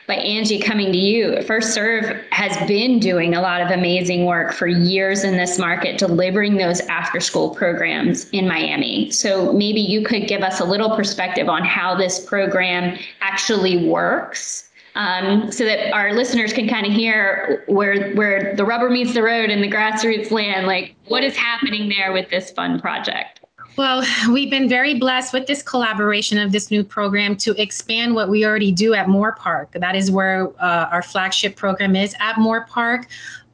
But 0.07 0.19
Angie, 0.19 0.61
coming 0.61 0.93
to 0.93 0.99
you, 0.99 1.43
First 1.43 1.75
Serve 1.75 2.25
has 2.31 2.57
been 2.69 2.99
doing 2.99 3.35
a 3.35 3.41
lot 3.41 3.61
of 3.61 3.71
amazing 3.71 4.25
work 4.25 4.53
for 4.53 4.67
years 4.67 5.25
in 5.25 5.37
this 5.37 5.59
market, 5.59 5.99
delivering 5.99 6.57
those 6.57 6.81
after 6.83 7.21
school 7.21 7.51
programs 7.55 8.29
in 8.31 8.49
Miami. 8.49 9.11
So 9.11 9.53
maybe 9.53 9.81
you 9.81 10.05
could 10.05 10.27
give 10.27 10.43
us 10.43 10.61
a 10.61 10.65
little 10.65 10.95
perspective 10.97 11.49
on 11.49 11.65
how 11.65 11.95
this 11.95 12.25
program 12.25 12.99
actually 13.21 13.89
works. 13.89 14.69
Um, 14.95 15.51
so 15.51 15.65
that 15.65 15.91
our 15.95 16.13
listeners 16.13 16.53
can 16.53 16.69
kind 16.69 16.85
of 16.85 16.93
hear 16.93 17.65
where 17.67 18.13
where 18.13 18.55
the 18.55 18.65
rubber 18.65 18.91
meets 18.91 19.15
the 19.15 19.23
road 19.23 19.49
and 19.49 19.63
the 19.63 19.71
grassroots 19.71 20.31
land, 20.31 20.67
like 20.67 20.95
what 21.09 21.25
is 21.25 21.35
happening 21.35 21.89
there 21.89 22.13
with 22.13 22.29
this 22.29 22.51
fun 22.51 22.79
project. 22.79 23.41
Well, 23.77 24.05
we've 24.31 24.51
been 24.51 24.69
very 24.69 24.99
blessed 24.99 25.33
with 25.33 25.47
this 25.47 25.63
collaboration 25.63 26.39
of 26.39 26.53
this 26.53 26.71
new 26.71 26.85
program 26.85 27.37
to 27.39 27.61
expand 27.61 28.15
what 28.15 28.29
we 28.29 28.45
already 28.45 28.71
do 28.71 28.93
at 28.93 29.09
Moore 29.09 29.33
Park. 29.33 29.73
That 29.73 29.97
is 29.97 30.11
where 30.11 30.49
uh, 30.63 30.89
our 30.91 31.03
flagship 31.03 31.57
program 31.57 31.97
is 31.97 32.15
at 32.21 32.39
Moore 32.39 32.67
Park. 32.69 33.07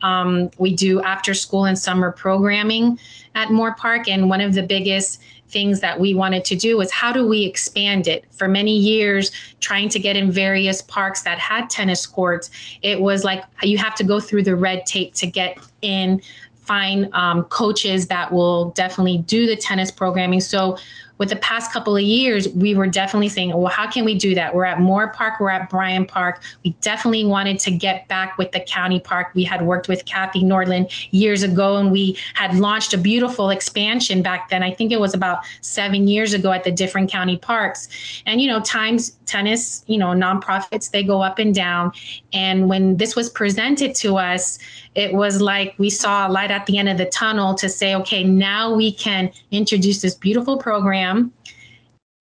Um, 0.02 0.50
we 0.58 0.74
do 0.74 1.00
after 1.02 1.34
school 1.34 1.66
and 1.66 1.78
summer 1.78 2.10
programming 2.10 2.98
at 3.34 3.50
Moore 3.50 3.74
Park, 3.74 4.08
And 4.08 4.28
one 4.28 4.40
of 4.40 4.54
the 4.54 4.62
biggest 4.62 5.20
things 5.48 5.80
that 5.80 5.98
we 5.98 6.14
wanted 6.14 6.44
to 6.46 6.56
do 6.56 6.76
was 6.76 6.90
how 6.90 7.12
do 7.12 7.26
we 7.26 7.44
expand 7.44 8.06
it? 8.06 8.24
For 8.32 8.48
many 8.48 8.76
years, 8.76 9.30
trying 9.60 9.88
to 9.90 9.98
get 9.98 10.16
in 10.16 10.30
various 10.30 10.82
parks 10.82 11.22
that 11.22 11.38
had 11.38 11.70
tennis 11.70 12.06
courts, 12.06 12.50
it 12.82 13.00
was 13.00 13.24
like 13.24 13.44
you 13.62 13.78
have 13.78 13.94
to 13.96 14.04
go 14.04 14.20
through 14.20 14.44
the 14.44 14.56
red 14.56 14.86
tape 14.86 15.14
to 15.14 15.26
get 15.26 15.58
in 15.82 16.20
find 16.68 17.12
um, 17.14 17.44
coaches 17.44 18.08
that 18.08 18.30
will 18.30 18.70
definitely 18.72 19.18
do 19.18 19.46
the 19.46 19.56
tennis 19.56 19.90
programming. 19.90 20.38
So 20.38 20.76
with 21.18 21.28
the 21.28 21.36
past 21.36 21.72
couple 21.72 21.96
of 21.96 22.02
years, 22.02 22.48
we 22.48 22.74
were 22.74 22.86
definitely 22.86 23.28
saying, 23.28 23.50
well, 23.50 23.66
how 23.66 23.90
can 23.90 24.04
we 24.04 24.14
do 24.16 24.34
that? 24.34 24.54
We're 24.54 24.64
at 24.64 24.80
Moore 24.80 25.08
Park, 25.08 25.40
we're 25.40 25.50
at 25.50 25.68
Bryan 25.68 26.06
Park. 26.06 26.42
We 26.64 26.70
definitely 26.80 27.24
wanted 27.24 27.58
to 27.60 27.70
get 27.70 28.08
back 28.08 28.38
with 28.38 28.52
the 28.52 28.60
county 28.60 29.00
park. 29.00 29.28
We 29.34 29.44
had 29.44 29.62
worked 29.62 29.88
with 29.88 30.04
Kathy 30.04 30.42
Nordland 30.42 31.08
years 31.10 31.42
ago, 31.42 31.76
and 31.76 31.90
we 31.90 32.16
had 32.34 32.54
launched 32.56 32.94
a 32.94 32.98
beautiful 32.98 33.50
expansion 33.50 34.22
back 34.22 34.48
then. 34.48 34.62
I 34.62 34.72
think 34.72 34.92
it 34.92 35.00
was 35.00 35.14
about 35.14 35.44
seven 35.60 36.08
years 36.08 36.34
ago 36.34 36.52
at 36.52 36.64
the 36.64 36.72
different 36.72 37.10
county 37.10 37.36
parks. 37.36 37.88
And, 38.26 38.40
you 38.40 38.48
know, 38.48 38.60
times 38.60 39.16
tennis, 39.26 39.84
you 39.86 39.98
know, 39.98 40.08
nonprofits, 40.08 40.90
they 40.90 41.02
go 41.02 41.20
up 41.20 41.38
and 41.38 41.54
down. 41.54 41.92
And 42.32 42.68
when 42.68 42.96
this 42.96 43.14
was 43.14 43.28
presented 43.28 43.94
to 43.96 44.16
us, 44.16 44.58
it 44.94 45.12
was 45.12 45.40
like 45.40 45.74
we 45.78 45.90
saw 45.90 46.26
a 46.26 46.30
light 46.30 46.50
at 46.50 46.66
the 46.66 46.76
end 46.76 46.88
of 46.88 46.98
the 46.98 47.06
tunnel 47.06 47.54
to 47.54 47.68
say, 47.68 47.94
okay, 47.94 48.24
now 48.24 48.74
we 48.74 48.92
can 48.92 49.30
introduce 49.52 50.00
this 50.02 50.14
beautiful 50.14 50.56
program, 50.56 51.07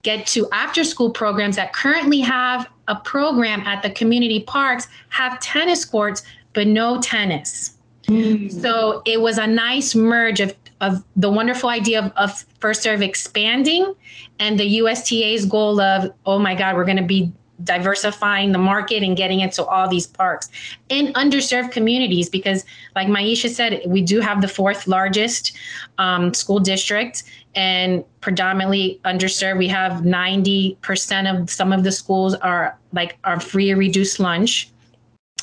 get 0.03 0.25
to 0.27 0.47
after 0.51 0.83
school 0.83 1.11
programs 1.11 1.55
that 1.55 1.73
currently 1.73 2.19
have 2.19 2.67
a 2.87 2.95
program 2.95 3.61
at 3.61 3.81
the 3.83 3.89
community 3.89 4.41
parks, 4.41 4.87
have 5.09 5.39
tennis 5.39 5.83
courts, 5.83 6.23
but 6.53 6.67
no 6.67 7.01
tennis. 7.01 7.77
Mm. 8.07 8.51
So 8.61 9.01
it 9.05 9.19
was 9.19 9.37
a 9.37 9.47
nice 9.47 9.95
merge 9.95 10.39
of, 10.39 10.55
of 10.79 11.03
the 11.15 11.29
wonderful 11.29 11.69
idea 11.69 12.05
of, 12.05 12.11
of 12.15 12.45
First 12.59 12.83
Serve 12.83 13.01
expanding 13.01 13.93
and 14.39 14.59
the 14.59 14.65
USTA's 14.81 15.45
goal 15.45 15.81
of, 15.81 16.13
oh 16.25 16.39
my 16.39 16.55
God, 16.55 16.75
we're 16.75 16.85
going 16.85 16.97
to 16.97 17.03
be 17.03 17.31
diversifying 17.63 18.51
the 18.51 18.57
market 18.57 19.01
and 19.03 19.17
getting 19.17 19.39
into 19.39 19.65
all 19.65 19.87
these 19.87 20.05
parks 20.05 20.49
in 20.89 21.07
underserved 21.13 21.71
communities 21.71 22.29
because 22.29 22.63
like 22.95 23.07
maisha 23.07 23.49
said 23.49 23.81
we 23.87 24.01
do 24.01 24.19
have 24.19 24.41
the 24.41 24.47
fourth 24.47 24.87
largest 24.87 25.57
um, 25.97 26.33
school 26.33 26.59
district 26.59 27.23
and 27.57 28.05
predominantly 28.21 29.01
underserved. 29.03 29.57
We 29.57 29.67
have 29.69 30.03
90% 30.03 31.41
of 31.41 31.49
some 31.49 31.73
of 31.73 31.83
the 31.83 31.91
schools 31.91 32.35
are 32.35 32.77
like 32.93 33.17
are 33.23 33.39
free 33.39 33.71
or 33.71 33.75
reduced 33.75 34.19
lunch 34.19 34.69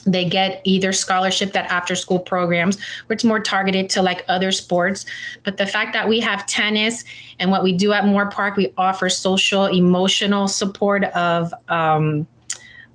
they 0.07 0.25
get 0.25 0.61
either 0.65 0.93
scholarship 0.93 1.53
that 1.53 1.71
after 1.71 1.95
school 1.95 2.19
programs 2.19 2.79
which 3.07 3.21
is 3.21 3.25
more 3.25 3.41
targeted 3.41 3.89
to 3.91 4.03
like 4.03 4.25
other 4.29 4.53
sports. 4.53 5.07
But 5.43 5.57
the 5.57 5.67
fact 5.67 5.93
that 5.93 6.09
we 6.09 6.21
have 6.21 6.47
tennis 6.47 7.05
and 7.39 7.51
what 7.51 7.63
we 7.63 7.73
do 7.73 7.93
at 7.93 8.07
moore 8.07 8.31
park 8.31 8.57
we 8.57 8.73
offer 8.77 9.09
social 9.09 9.67
emotional 9.67 10.49
support 10.49 11.05
of 11.05 11.53
um, 11.69 12.27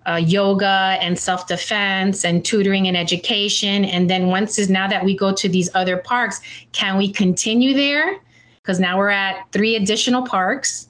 uh, 0.07 0.15
yoga 0.15 0.97
and 1.01 1.19
self-defense 1.19 2.25
and 2.25 2.43
tutoring 2.43 2.87
and 2.87 2.97
education. 2.97 3.85
And 3.85 4.09
then 4.09 4.27
once 4.27 4.57
is 4.57 4.69
now 4.69 4.87
that 4.87 5.05
we 5.05 5.15
go 5.15 5.33
to 5.33 5.47
these 5.47 5.69
other 5.75 5.97
parks 5.97 6.41
can 6.71 6.97
we 6.97 7.11
continue 7.11 7.73
there? 7.73 8.17
Because 8.61 8.79
now 8.79 8.97
we're 8.97 9.09
at 9.09 9.51
three 9.51 9.75
additional 9.75 10.25
parks 10.25 10.88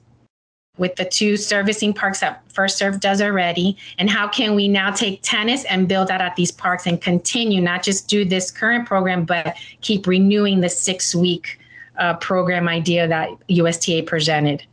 with 0.80 0.96
the 0.96 1.06
two 1.06 1.38
servicing 1.38 1.94
parks 1.94 2.22
that 2.22 2.42
First 2.52 2.78
Serve 2.78 3.00
does 3.00 3.22
already? 3.22 3.78
And 3.98 4.10
how 4.10 4.28
can 4.28 4.56
we 4.56 4.68
now 4.68 4.92
take 4.92 5.22
tennis 5.22 5.66
and 5.66 5.88
build 5.88 6.08
that 6.08 6.22
at 6.22 6.36
these 6.36 6.52
parks 6.52 6.88
and 6.88 7.00
continue, 7.02 7.62
not 7.62 7.84
just 7.84 8.08
do 8.08 8.26
this 8.26 8.50
current 8.50 8.88
program, 8.88 9.26
but 9.26 9.56
keep 9.82 10.08
renewing 10.08 10.62
the 10.62 10.70
six 10.70 11.14
week 11.14 11.60
uh, 11.98 12.16
program 12.16 12.68
idea 12.68 13.08
that 13.08 13.30
USTA 13.48 14.04
presented? 14.04 14.64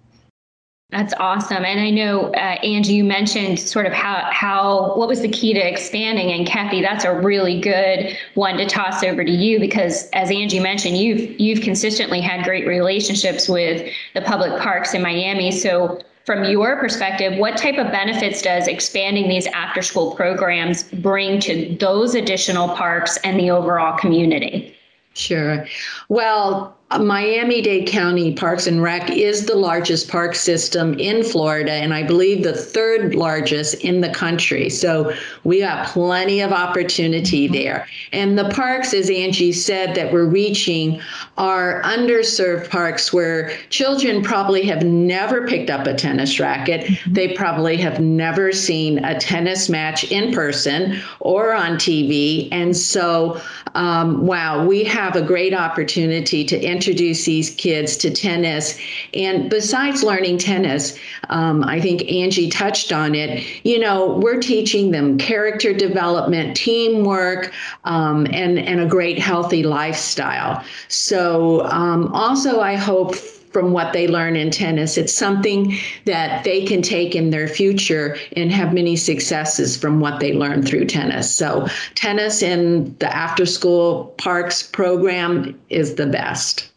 That's 0.90 1.12
awesome. 1.18 1.64
And 1.64 1.80
I 1.80 1.90
know, 1.90 2.32
uh, 2.34 2.58
Angie, 2.62 2.94
you 2.94 3.02
mentioned 3.02 3.58
sort 3.58 3.86
of 3.86 3.92
how, 3.92 4.28
how, 4.30 4.94
what 4.94 5.08
was 5.08 5.20
the 5.20 5.28
key 5.28 5.52
to 5.52 5.58
expanding? 5.58 6.30
And 6.30 6.46
Kathy, 6.46 6.80
that's 6.80 7.04
a 7.04 7.12
really 7.12 7.60
good 7.60 8.16
one 8.34 8.56
to 8.58 8.66
toss 8.66 9.02
over 9.02 9.24
to 9.24 9.30
you 9.30 9.58
because 9.58 10.08
as 10.10 10.30
Angie 10.30 10.60
mentioned, 10.60 10.96
you've, 10.96 11.40
you've 11.40 11.60
consistently 11.62 12.20
had 12.20 12.44
great 12.44 12.68
relationships 12.68 13.48
with 13.48 13.92
the 14.14 14.20
public 14.20 14.60
parks 14.60 14.94
in 14.94 15.02
Miami. 15.02 15.50
So 15.50 16.00
from 16.24 16.44
your 16.44 16.76
perspective, 16.76 17.36
what 17.36 17.56
type 17.56 17.78
of 17.78 17.90
benefits 17.90 18.40
does 18.40 18.68
expanding 18.68 19.28
these 19.28 19.48
after 19.48 19.82
school 19.82 20.14
programs 20.14 20.84
bring 20.84 21.40
to 21.40 21.76
those 21.80 22.14
additional 22.14 22.68
parks 22.68 23.16
and 23.24 23.40
the 23.40 23.50
overall 23.50 23.98
community? 23.98 24.72
Sure. 25.14 25.66
Well, 26.08 26.75
Miami 26.92 27.62
Dade 27.62 27.88
County 27.88 28.32
Parks 28.32 28.68
and 28.68 28.80
Rec 28.80 29.10
is 29.10 29.46
the 29.46 29.56
largest 29.56 30.08
park 30.08 30.36
system 30.36 30.94
in 31.00 31.24
Florida, 31.24 31.72
and 31.72 31.92
I 31.92 32.04
believe 32.04 32.44
the 32.44 32.52
third 32.52 33.16
largest 33.16 33.74
in 33.82 34.00
the 34.00 34.08
country. 34.10 34.70
So 34.70 35.12
we 35.42 35.58
got 35.58 35.88
plenty 35.88 36.40
of 36.40 36.52
opportunity 36.52 37.46
mm-hmm. 37.46 37.54
there. 37.54 37.88
And 38.12 38.38
the 38.38 38.48
parks, 38.50 38.94
as 38.94 39.10
Angie 39.10 39.52
said, 39.52 39.96
that 39.96 40.12
we're 40.12 40.26
reaching 40.26 41.00
are 41.36 41.82
underserved 41.82 42.70
parks 42.70 43.12
where 43.12 43.50
children 43.68 44.22
probably 44.22 44.64
have 44.66 44.84
never 44.84 45.44
picked 45.44 45.70
up 45.70 45.88
a 45.88 45.94
tennis 45.94 46.38
racket. 46.38 46.82
Mm-hmm. 46.82 47.12
They 47.14 47.34
probably 47.34 47.76
have 47.78 48.00
never 48.00 48.52
seen 48.52 49.04
a 49.04 49.18
tennis 49.18 49.68
match 49.68 50.04
in 50.12 50.32
person 50.32 51.00
or 51.18 51.52
on 51.52 51.72
TV. 51.78 52.48
And 52.52 52.76
so, 52.76 53.40
um, 53.76 54.26
wow, 54.26 54.64
we 54.64 54.84
have 54.84 55.16
a 55.16 55.22
great 55.22 55.52
opportunity 55.52 56.44
to 56.46 56.58
introduce 56.60 57.26
these 57.26 57.50
kids 57.50 57.96
to 57.98 58.10
tennis. 58.10 58.78
And 59.12 59.50
besides 59.50 60.02
learning 60.02 60.38
tennis, 60.38 60.98
um, 61.28 61.62
I 61.62 61.80
think 61.80 62.10
Angie 62.10 62.48
touched 62.48 62.90
on 62.90 63.14
it. 63.14 63.44
You 63.64 63.78
know, 63.78 64.14
we're 64.16 64.40
teaching 64.40 64.92
them 64.92 65.18
character 65.18 65.74
development, 65.74 66.56
teamwork, 66.56 67.52
um, 67.84 68.26
and 68.32 68.58
and 68.58 68.80
a 68.80 68.86
great 68.86 69.18
healthy 69.18 69.62
lifestyle. 69.62 70.64
So 70.88 71.66
um, 71.66 72.08
also, 72.14 72.60
I 72.60 72.76
hope 72.76 73.14
from 73.56 73.72
what 73.72 73.94
they 73.94 74.06
learn 74.06 74.36
in 74.36 74.50
tennis. 74.50 74.98
It's 74.98 75.14
something 75.14 75.78
that 76.04 76.44
they 76.44 76.62
can 76.66 76.82
take 76.82 77.14
in 77.14 77.30
their 77.30 77.48
future 77.48 78.18
and 78.36 78.52
have 78.52 78.74
many 78.74 78.96
successes 78.96 79.78
from 79.78 79.98
what 79.98 80.20
they 80.20 80.34
learn 80.34 80.62
through 80.62 80.84
tennis. 80.84 81.34
So, 81.34 81.66
tennis 81.94 82.42
in 82.42 82.94
the 82.98 83.10
after 83.16 83.46
school 83.46 84.12
parks 84.18 84.62
program 84.62 85.58
is 85.70 85.94
the 85.94 86.06
best. 86.06 86.70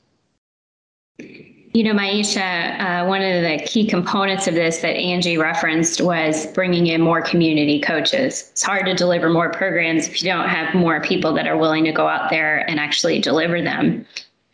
You 1.18 1.84
know, 1.84 1.92
Maisha, 1.92 2.80
uh, 2.80 3.08
one 3.08 3.22
of 3.22 3.44
the 3.44 3.62
key 3.66 3.86
components 3.86 4.48
of 4.48 4.56
this 4.56 4.78
that 4.78 4.96
Angie 4.96 5.38
referenced 5.38 6.00
was 6.00 6.48
bringing 6.54 6.88
in 6.88 7.02
more 7.02 7.22
community 7.22 7.82
coaches. 7.82 8.48
It's 8.52 8.64
hard 8.64 8.86
to 8.86 8.94
deliver 8.94 9.30
more 9.30 9.52
programs 9.52 10.08
if 10.08 10.24
you 10.24 10.32
don't 10.32 10.48
have 10.48 10.74
more 10.74 11.02
people 11.02 11.34
that 11.34 11.46
are 11.46 11.58
willing 11.58 11.84
to 11.84 11.92
go 11.92 12.08
out 12.08 12.30
there 12.30 12.60
and 12.70 12.80
actually 12.80 13.20
deliver 13.20 13.62
them. 13.62 14.06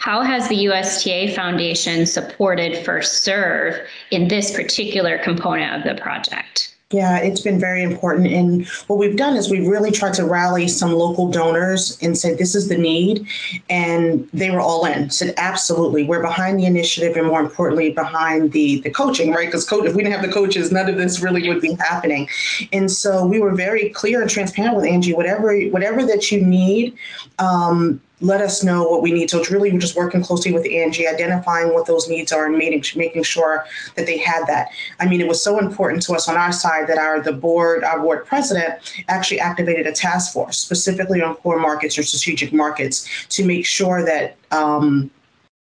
How 0.05 0.21
has 0.21 0.47
the 0.49 0.67
USTA 0.67 1.33
Foundation 1.33 2.05
supported 2.05 2.85
First 2.85 3.23
Serve 3.23 3.73
in 4.11 4.27
this 4.27 4.53
particular 4.55 5.17
component 5.17 5.77
of 5.77 5.83
the 5.83 5.99
project? 5.99 6.75
Yeah, 6.91 7.17
it's 7.17 7.41
been 7.41 7.59
very 7.59 7.81
important. 7.81 8.27
And 8.27 8.67
what 8.85 8.99
we've 8.99 9.17
done 9.17 9.35
is 9.35 9.49
we've 9.49 9.67
really 9.67 9.89
tried 9.89 10.13
to 10.13 10.23
rally 10.23 10.67
some 10.67 10.93
local 10.93 11.31
donors 11.31 11.97
and 12.03 12.15
said, 12.15 12.37
this 12.37 12.53
is 12.53 12.69
the 12.69 12.77
need. 12.77 13.25
And 13.67 14.29
they 14.31 14.51
were 14.51 14.59
all 14.59 14.85
in, 14.85 15.09
said, 15.09 15.33
absolutely, 15.37 16.03
we're 16.03 16.21
behind 16.21 16.59
the 16.59 16.67
initiative 16.67 17.17
and 17.17 17.25
more 17.25 17.39
importantly, 17.39 17.91
behind 17.91 18.51
the, 18.51 18.81
the 18.81 18.91
coaching, 18.91 19.31
right? 19.31 19.47
Because 19.47 19.67
co- 19.67 19.83
if 19.83 19.95
we 19.95 20.03
didn't 20.03 20.13
have 20.13 20.23
the 20.23 20.31
coaches, 20.31 20.71
none 20.71 20.87
of 20.87 20.97
this 20.97 21.19
really 21.19 21.49
would 21.49 21.61
be 21.61 21.73
happening. 21.79 22.29
And 22.71 22.91
so 22.91 23.25
we 23.25 23.39
were 23.39 23.55
very 23.55 23.89
clear 23.89 24.21
and 24.21 24.29
transparent 24.29 24.75
with 24.75 24.85
Angie, 24.85 25.15
whatever, 25.15 25.59
whatever 25.69 26.05
that 26.05 26.31
you 26.31 26.45
need, 26.45 26.95
um, 27.39 27.99
let 28.21 28.41
us 28.41 28.63
know 28.63 28.83
what 28.83 29.01
we 29.01 29.11
need. 29.11 29.29
So 29.29 29.39
it's 29.39 29.51
really 29.51 29.71
just 29.77 29.95
working 29.95 30.23
closely 30.23 30.53
with 30.53 30.65
Angie, 30.65 31.07
identifying 31.07 31.73
what 31.73 31.85
those 31.85 32.07
needs 32.07 32.31
are 32.31 32.45
and 32.45 32.57
making, 32.57 32.83
making 32.97 33.23
sure 33.23 33.65
that 33.95 34.05
they 34.05 34.17
had 34.17 34.45
that. 34.47 34.69
I 34.99 35.07
mean, 35.07 35.19
it 35.19 35.27
was 35.27 35.43
so 35.43 35.59
important 35.59 36.01
to 36.03 36.13
us 36.13 36.29
on 36.29 36.37
our 36.37 36.51
side 36.51 36.87
that 36.87 36.97
our 36.97 37.21
the 37.21 37.33
board, 37.33 37.83
our 37.83 37.99
board 37.99 38.25
president 38.25 38.75
actually 39.09 39.39
activated 39.39 39.85
a 39.85 39.91
task 39.91 40.33
force 40.33 40.57
specifically 40.57 41.21
on 41.21 41.35
core 41.35 41.59
markets 41.59 41.97
or 41.97 42.03
strategic 42.03 42.53
markets 42.53 43.27
to 43.29 43.45
make 43.45 43.65
sure 43.65 44.05
that 44.05 44.37
um, 44.51 45.11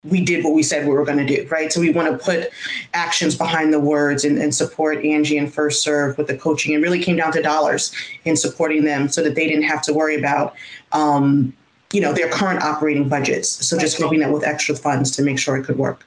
we 0.05 0.25
did 0.25 0.45
what 0.45 0.55
we 0.55 0.62
said 0.62 0.87
we 0.87 0.93
were 0.93 1.05
going 1.05 1.19
to 1.19 1.26
do, 1.26 1.47
right? 1.49 1.73
So 1.73 1.81
we 1.81 1.90
want 1.90 2.11
to 2.11 2.25
put 2.25 2.50
actions 2.95 3.35
behind 3.35 3.73
the 3.73 3.81
words 3.81 4.25
and, 4.25 4.38
and, 4.38 4.55
support 4.55 5.05
Angie 5.05 5.37
and 5.37 5.52
First 5.52 5.83
Serve 5.83 6.16
with 6.16 6.28
the 6.28 6.37
coaching. 6.37 6.75
It 6.75 6.78
really 6.78 7.02
came 7.02 7.16
down 7.16 7.33
to 7.33 7.43
dollars 7.43 7.93
in 8.25 8.37
supporting 8.37 8.85
them 8.85 9.09
so 9.09 9.23
that 9.23 9.35
they 9.35 9.49
didn't 9.49 9.64
have 9.64 9.83
to 9.83 9.93
worry 9.93 10.16
about 10.16 10.55
um, 10.93 11.52
you 11.93 12.00
know, 12.00 12.12
their 12.12 12.28
current 12.28 12.62
operating 12.62 13.09
budgets. 13.09 13.49
So 13.66 13.78
just 13.78 13.99
helping 13.99 14.21
them 14.21 14.33
with 14.33 14.45
extra 14.45 14.75
funds 14.75 15.11
to 15.12 15.23
make 15.23 15.38
sure 15.38 15.57
it 15.57 15.64
could 15.64 15.78
work. 15.78 16.05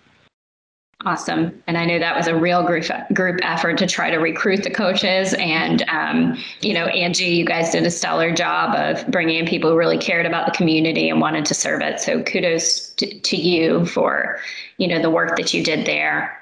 Awesome. 1.06 1.64
And 1.66 1.78
I 1.78 1.86
know 1.86 1.98
that 1.98 2.18
was 2.18 2.28
a 2.28 2.36
real 2.36 2.62
group 2.62 2.84
group 3.14 3.40
effort 3.42 3.78
to 3.78 3.88
try 3.88 4.10
to 4.10 4.18
recruit 4.18 4.64
the 4.64 4.70
coaches. 4.70 5.34
And, 5.36 5.82
um, 5.88 6.38
you 6.60 6.74
know, 6.74 6.88
Angie, 6.88 7.24
you 7.24 7.46
guys 7.46 7.72
did 7.72 7.86
a 7.86 7.92
stellar 7.92 8.34
job 8.34 8.76
of 8.76 9.10
bringing 9.10 9.38
in 9.38 9.46
people 9.46 9.70
who 9.70 9.78
really 9.78 9.98
cared 9.98 10.26
about 10.26 10.46
the 10.46 10.52
community 10.52 11.10
and 11.10 11.22
wanted 11.22 11.46
to 11.46 11.54
serve 11.54 11.82
it. 11.82 12.02
So 12.02 12.22
kudos 12.24 12.90
to, 12.96 13.18
to 13.18 13.38
you 13.38 13.86
for, 13.86 14.40
you 14.76 14.90
know, 14.90 15.02
the 15.02 15.10
work 15.10 15.38
that 15.38 15.54
you 15.54 15.64
did 15.64 15.86
there. 15.86 16.39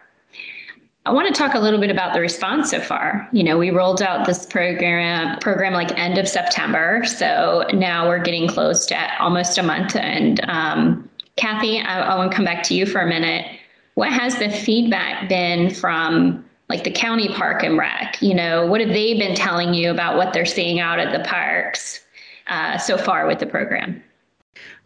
I 1.08 1.12
want 1.14 1.34
to 1.34 1.34
talk 1.34 1.54
a 1.54 1.60
little 1.60 1.80
bit 1.80 1.90
about 1.90 2.12
the 2.12 2.20
response 2.20 2.70
so 2.70 2.82
far. 2.82 3.30
You 3.32 3.42
know, 3.42 3.58
we 3.58 3.70
rolled 3.70 4.02
out 4.02 4.28
this 4.28 4.46
program 4.46 5.40
program 5.40 5.72
like 5.72 5.98
end 5.98 6.18
of 6.18 6.28
September, 6.28 7.02
so 7.06 7.66
now 7.72 8.10
we're 8.10 8.22
getting 8.22 8.46
close 8.46 8.86
to 8.88 9.24
almost 9.24 9.58
a 9.58 9.64
month. 9.64 9.96
And 9.96 10.42
um, 10.50 11.10
Kathy, 11.38 11.80
I, 11.80 12.02
I 12.02 12.18
want 12.18 12.30
to 12.30 12.36
come 12.36 12.44
back 12.44 12.62
to 12.64 12.76
you 12.76 12.86
for 12.86 13.00
a 13.00 13.08
minute. 13.08 13.46
What 13.94 14.12
has 14.12 14.38
the 14.38 14.50
feedback 14.50 15.30
been 15.30 15.74
from 15.74 16.44
like 16.68 16.84
the 16.84 16.92
county 16.92 17.30
park 17.30 17.64
and 17.64 17.78
rec? 17.78 18.22
You 18.22 18.34
know, 18.34 18.66
what 18.66 18.82
have 18.82 18.90
they 18.90 19.18
been 19.18 19.34
telling 19.34 19.74
you 19.74 19.92
about 19.92 20.18
what 20.18 20.34
they're 20.34 20.46
seeing 20.46 20.82
out 20.82 21.00
at 21.00 21.18
the 21.18 21.24
parks 21.26 22.02
uh, 22.48 22.78
so 22.80 22.98
far 22.98 23.28
with 23.28 23.40
the 23.40 23.46
program? 23.46 24.04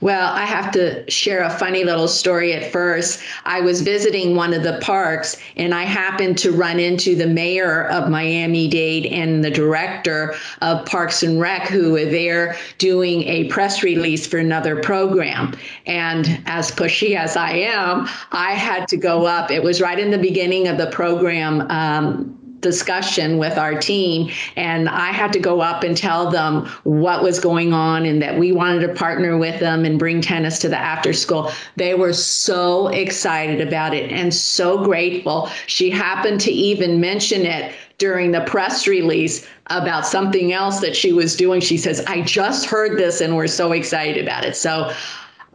Well, 0.02 0.34
I 0.34 0.46
have 0.46 0.72
to 0.72 1.10
share 1.12 1.44
a 1.44 1.50
funny 1.52 1.84
little 1.84 2.08
story 2.08 2.54
at 2.54 2.72
first. 2.72 3.22
I 3.46 3.62
was 3.62 3.82
visiting 3.82 4.36
one 4.36 4.52
of 4.52 4.64
the 4.64 4.80
parks 4.82 5.38
and 5.58 5.76
I 5.76 5.84
happened 5.84 6.40
to 6.40 6.52
run 6.52 6.80
into 6.80 7.16
the 7.16 7.28
mayor 7.28 7.88
of 7.90 8.10
Miami 8.10 8.68
Dade 8.68 9.06
and 9.06 9.44
the 9.44 9.52
director 9.52 10.34
of 10.62 10.84
Parks 10.88 11.22
and 11.22 11.40
Rec 11.40 11.68
who 11.68 11.92
were 11.92 12.06
there 12.06 12.58
doing 12.80 13.22
a 13.24 13.44
press 13.50 13.84
release 13.84 14.26
for 14.26 14.40
another 14.40 14.82
program. 14.82 15.54
And 15.86 16.42
as 16.48 16.72
pushy 16.72 17.16
as 17.16 17.38
I 17.38 17.52
am, 17.52 18.10
I 18.32 18.54
had 18.54 18.88
to 18.88 18.98
go 18.98 19.28
up. 19.28 19.52
It 19.52 19.62
was 19.62 19.82
right 19.82 20.00
in 20.00 20.10
the 20.10 20.18
beginning 20.18 20.68
of 20.68 20.80
the 20.80 20.88
program. 20.88 21.62
Um, 21.70 22.41
discussion 22.62 23.38
with 23.38 23.58
our 23.58 23.80
team 23.80 24.32
and 24.56 24.88
I 24.88 25.12
had 25.12 25.34
to 25.34 25.40
go 25.40 25.62
up 25.62 25.84
and 25.84 25.98
tell 25.98 26.30
them 26.30 26.68
what 26.84 27.24
was 27.24 27.40
going 27.40 27.74
on 27.74 28.06
and 28.06 28.22
that 28.22 28.38
we 28.38 28.52
wanted 28.52 28.88
to 28.88 28.94
partner 28.94 29.38
with 29.38 29.60
them 29.60 29.84
and 29.84 30.00
bring 30.00 30.22
tennis 30.22 30.60
to 30.60 30.70
the 30.70 30.78
after 30.78 31.14
school. 31.14 31.52
They 31.76 31.96
were 31.96 32.14
so 32.14 32.88
excited 32.88 33.66
about 33.66 33.94
it 33.94 34.12
and 34.12 34.34
so 34.34 34.84
grateful. 34.84 35.50
She 35.68 35.90
happened 35.90 36.40
to 36.42 36.52
even 36.52 37.02
mention 37.02 37.42
it 37.42 37.74
during 37.98 38.32
the 38.32 38.42
press 38.42 38.88
release 38.88 39.48
about 39.68 40.08
something 40.08 40.54
else 40.54 40.80
that 40.80 40.96
she 40.96 41.14
was 41.14 41.36
doing. 41.36 41.62
She 41.62 41.78
says, 41.78 42.04
I 42.08 42.22
just 42.22 42.66
heard 42.66 42.98
this 42.98 43.22
and 43.22 43.36
we're 43.36 43.48
so 43.48 43.72
excited 43.74 44.22
about 44.22 44.44
it. 44.44 44.56
So 44.56 44.92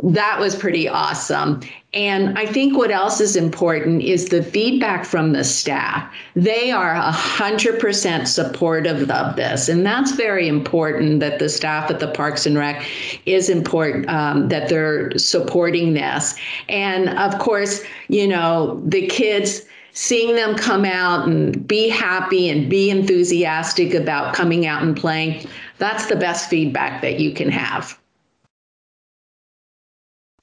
that 0.02 0.38
was 0.38 0.54
pretty 0.54 0.88
awesome. 0.88 1.60
And 1.94 2.38
I 2.38 2.44
think 2.44 2.76
what 2.76 2.90
else 2.90 3.20
is 3.20 3.34
important 3.34 4.02
is 4.02 4.26
the 4.26 4.42
feedback 4.42 5.06
from 5.06 5.32
the 5.32 5.42
staff. 5.42 6.12
They 6.34 6.70
are 6.70 6.94
100% 6.94 8.26
supportive 8.26 9.10
of 9.10 9.36
this. 9.36 9.70
And 9.70 9.86
that's 9.86 10.12
very 10.12 10.48
important 10.48 11.20
that 11.20 11.38
the 11.38 11.48
staff 11.48 11.90
at 11.90 12.00
the 12.00 12.08
Parks 12.08 12.44
and 12.44 12.58
Rec 12.58 12.86
is 13.24 13.48
important, 13.48 14.08
um, 14.10 14.48
that 14.48 14.68
they're 14.68 15.16
supporting 15.16 15.94
this. 15.94 16.34
And 16.68 17.08
of 17.18 17.38
course, 17.38 17.82
you 18.08 18.28
know, 18.28 18.82
the 18.84 19.06
kids 19.06 19.62
seeing 19.92 20.36
them 20.36 20.56
come 20.56 20.84
out 20.84 21.26
and 21.26 21.66
be 21.66 21.88
happy 21.88 22.50
and 22.50 22.68
be 22.68 22.90
enthusiastic 22.90 23.94
about 23.94 24.34
coming 24.34 24.66
out 24.66 24.82
and 24.82 24.94
playing, 24.94 25.48
that's 25.78 26.04
the 26.06 26.16
best 26.16 26.50
feedback 26.50 27.00
that 27.00 27.18
you 27.18 27.32
can 27.32 27.50
have. 27.50 27.98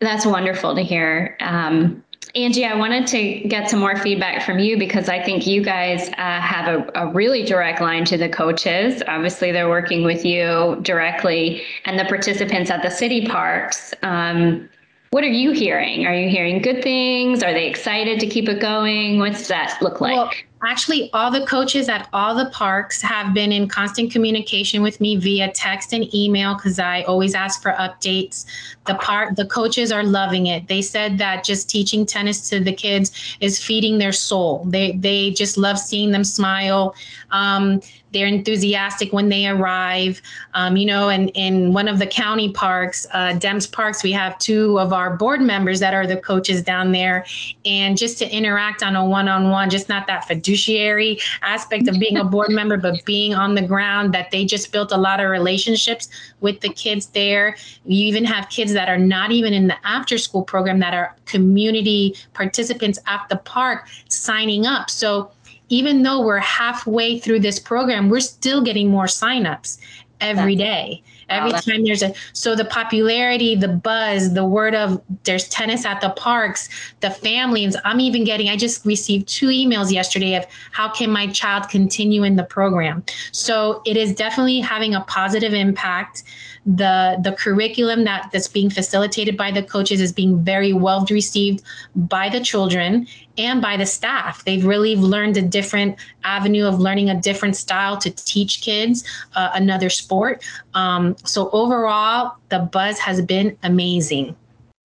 That's 0.04 0.26
wonderful 0.26 0.76
to 0.76 0.82
hear. 0.82 1.38
Um, 1.40 2.04
Angie, 2.36 2.66
I 2.66 2.76
wanted 2.76 3.06
to 3.08 3.48
get 3.48 3.70
some 3.70 3.80
more 3.80 3.96
feedback 3.96 4.44
from 4.44 4.58
you 4.58 4.78
because 4.78 5.08
I 5.08 5.22
think 5.22 5.46
you 5.46 5.64
guys 5.64 6.10
uh, 6.10 6.42
have 6.42 6.68
a, 6.68 6.92
a, 6.96 7.08
really 7.08 7.44
direct 7.44 7.80
line 7.80 8.06
to 8.06 8.18
the 8.18 8.28
coaches. 8.28 9.04
Obviously, 9.08 9.52
they're 9.52 9.70
working 9.70 10.04
with 10.04 10.26
you 10.26 10.80
directly 10.82 11.62
and 11.86 12.00
the 12.00 12.06
participants 12.06 12.72
at 12.72 12.82
the 12.82 12.90
city 12.90 13.28
parks. 13.28 13.94
Um, 14.02 14.68
what 15.14 15.24
are 15.24 15.28
you 15.28 15.52
hearing? 15.52 16.08
Are 16.08 16.16
you 16.16 16.28
hearing 16.28 16.60
good 16.60 16.82
things? 16.82 17.44
Are 17.44 17.54
they 17.54 17.68
excited 17.68 18.20
to 18.20 18.26
keep 18.26 18.50
it 18.50 18.60
going? 18.60 19.20
What's 19.20 19.48
that 19.48 19.78
look 19.80 20.02
like? 20.02 20.16
Well, 20.16 20.32
actually, 20.64 21.12
all 21.14 21.30
the 21.30 21.46
coaches 21.46 21.88
at 21.88 22.10
all 22.14 22.34
the 22.34 22.50
parks 22.50 23.00
have 23.04 23.32
been 23.32 23.52
in 23.52 23.68
constant 23.68 24.12
communication 24.12 24.82
with 24.82 25.00
me 25.00 25.16
via 25.18 25.52
text 25.52 25.94
and 25.94 26.12
email 26.16 26.56
because 26.56 26.80
I 26.80 27.04
always 27.04 27.36
ask 27.36 27.62
for 27.62 27.74
updates. 27.74 28.46
The 28.88 28.96
part 28.96 29.36
the 29.36 29.46
coaches 29.46 29.92
are 29.92 30.04
loving 30.04 30.48
it. 30.48 30.68
They 30.68 30.82
said 30.82 31.20
that 31.20 31.44
just 31.44 31.70
teaching 31.70 32.08
tennis 32.08 32.50
to 32.50 32.60
the 32.60 32.74
kids 32.74 33.38
is 33.40 33.64
feeding 33.64 34.00
their 34.00 34.14
soul. 34.14 34.66
They 34.66 34.94
they 34.94 35.30
just 35.30 35.60
love 35.60 35.78
seeing 35.78 36.10
them 36.10 36.24
smile. 36.24 36.96
Um, 37.30 37.82
they're 38.14 38.28
enthusiastic 38.28 39.12
when 39.12 39.30
they 39.30 39.48
arrive. 39.48 40.22
Um, 40.54 40.78
you 40.78 40.86
know, 40.86 41.10
and 41.10 41.32
in 41.34 41.74
one 41.74 41.88
of 41.88 42.00
the 42.00 42.08
county 42.08 42.52
parks, 42.52 43.06
uh, 43.12 43.34
Dems 43.34 43.70
Parks, 43.70 44.04
we 44.04 44.12
have 44.12 44.38
two 44.38 44.80
of 44.80 44.94
our 44.94 45.18
board 45.18 45.42
members 45.42 45.80
that 45.80 45.94
are 45.94 46.08
the 46.08 46.18
coaches 46.18 46.62
down 46.62 46.92
there. 46.92 47.26
And 47.66 47.98
just 47.98 48.20
to 48.20 48.30
interact 48.30 48.84
on 48.84 48.96
a 48.96 49.04
one 49.04 49.28
on 49.28 49.50
one, 49.50 49.70
just 49.70 49.90
not 49.90 50.08
that 50.08 50.28
fiduciary 50.28 51.20
aspect 51.42 51.88
of 51.88 52.00
being 52.00 52.18
a 52.18 52.24
board 52.24 52.50
member, 52.52 52.78
but 52.78 53.04
being 53.06 53.34
on 53.34 53.56
the 53.56 53.62
ground, 53.62 54.14
that 54.14 54.32
they 54.32 54.46
just 54.46 54.72
built 54.72 54.92
a 54.92 54.98
lot 54.98 55.20
of 55.20 55.30
relationships 55.30 56.08
with 56.40 56.62
the 56.62 56.70
kids 56.70 57.08
there. 57.08 57.58
You 57.86 58.06
even 58.06 58.26
have 58.26 58.50
kids 58.50 58.74
that 58.74 58.90
are 58.90 58.98
not 58.98 59.32
even 59.32 59.54
in 59.54 59.68
the 59.68 59.88
after 59.88 60.18
school 60.18 60.44
program 60.44 60.80
that 60.80 60.94
are 60.94 61.16
community 61.26 62.16
participants 62.34 63.00
at 63.08 63.26
the 63.30 63.38
park 63.38 63.88
signing 64.08 64.68
up. 64.68 64.90
So 64.90 65.32
even 65.70 66.04
though 66.04 66.22
we're 66.22 66.38
halfway 66.38 67.20
through 67.20 67.40
this 67.40 67.60
program, 67.60 68.10
we're 68.10 68.20
still 68.20 68.62
getting 68.62 68.90
more 68.90 69.06
signups 69.06 69.80
every 70.22 70.56
day. 70.56 71.04
Every 71.30 71.52
wow, 71.52 71.60
time 71.60 71.84
there's 71.84 72.04
a 72.04 72.14
so 72.34 72.56
the 72.56 72.66
popularity, 72.66 73.56
the 73.56 73.68
buzz, 73.68 74.34
the 74.34 74.46
word 74.46 74.76
of 74.76 75.02
there's 75.24 75.48
tennis 75.50 75.86
at 75.86 76.02
the 76.02 76.10
parks, 76.12 76.70
the 77.00 77.10
families. 77.10 77.76
I'm 77.84 78.00
even 78.00 78.24
getting. 78.24 78.50
I 78.50 78.58
just 78.58 78.86
received 78.86 79.28
two 79.28 79.48
emails 79.48 79.92
yesterday 79.92 80.36
of 80.36 80.46
how 80.72 80.90
can 80.90 81.10
my 81.10 81.28
child 81.28 81.70
continue 81.70 82.24
in 82.24 82.36
the 82.36 82.44
program. 82.44 83.04
So 83.32 83.82
it 83.86 83.98
is 83.98 84.14
definitely 84.14 84.60
having 84.60 84.94
a 84.94 85.02
positive 85.02 85.54
impact 85.54 86.24
the 86.66 87.18
the 87.22 87.34
curriculum 87.34 88.06
that 88.06 88.30
that's 88.32 88.48
being 88.48 88.70
facilitated 88.70 89.36
by 89.36 89.52
the 89.52 89.62
coaches 89.62 90.00
is 90.00 90.14
being 90.14 90.42
very 90.44 90.72
well 90.72 91.06
received 91.10 91.62
by 91.96 92.30
the 92.30 92.40
children 92.40 93.06
and 93.38 93.62
by 93.62 93.78
the 93.78 93.86
staff. 93.86 94.44
They've 94.46 94.66
really 94.66 94.96
learned 94.96 95.38
a 95.38 95.42
different 95.42 95.98
avenue 96.24 96.66
of 96.66 96.80
learning 96.80 97.10
a 97.10 97.20
different 97.20 97.56
style 97.56 97.98
to 97.98 98.12
teach 98.12 98.62
kids 98.62 99.04
uh, 99.36 99.52
another 99.54 99.90
sport. 99.90 100.44
Um, 100.74 101.16
so 101.24 101.50
overall 101.52 102.36
the 102.50 102.60
buzz 102.60 103.00
has 103.00 103.22
been 103.22 103.58
amazing 103.64 104.36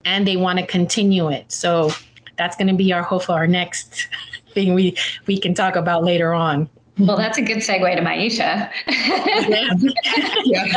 and 0.05 0.27
they 0.27 0.37
want 0.37 0.59
to 0.59 0.67
continue 0.67 1.29
it. 1.29 1.51
So 1.53 1.91
that's 2.37 2.57
going 2.57 2.69
to 2.69 2.75
be 2.75 2.93
our 2.93 3.03
hope 3.03 3.25
for 3.25 3.33
our 3.33 3.47
next 3.47 4.09
thing 4.55 4.75
we 4.75 4.97
we 5.27 5.39
can 5.39 5.55
talk 5.55 5.77
about 5.77 6.05
later 6.05 6.33
on 6.33 6.71
well, 6.99 7.17
that's 7.17 7.39
a 7.39 7.43
good 7.43 7.59
segue 7.59 7.95
to 7.97 8.03
Maisha. 8.03 8.71
yeah. 10.45 10.73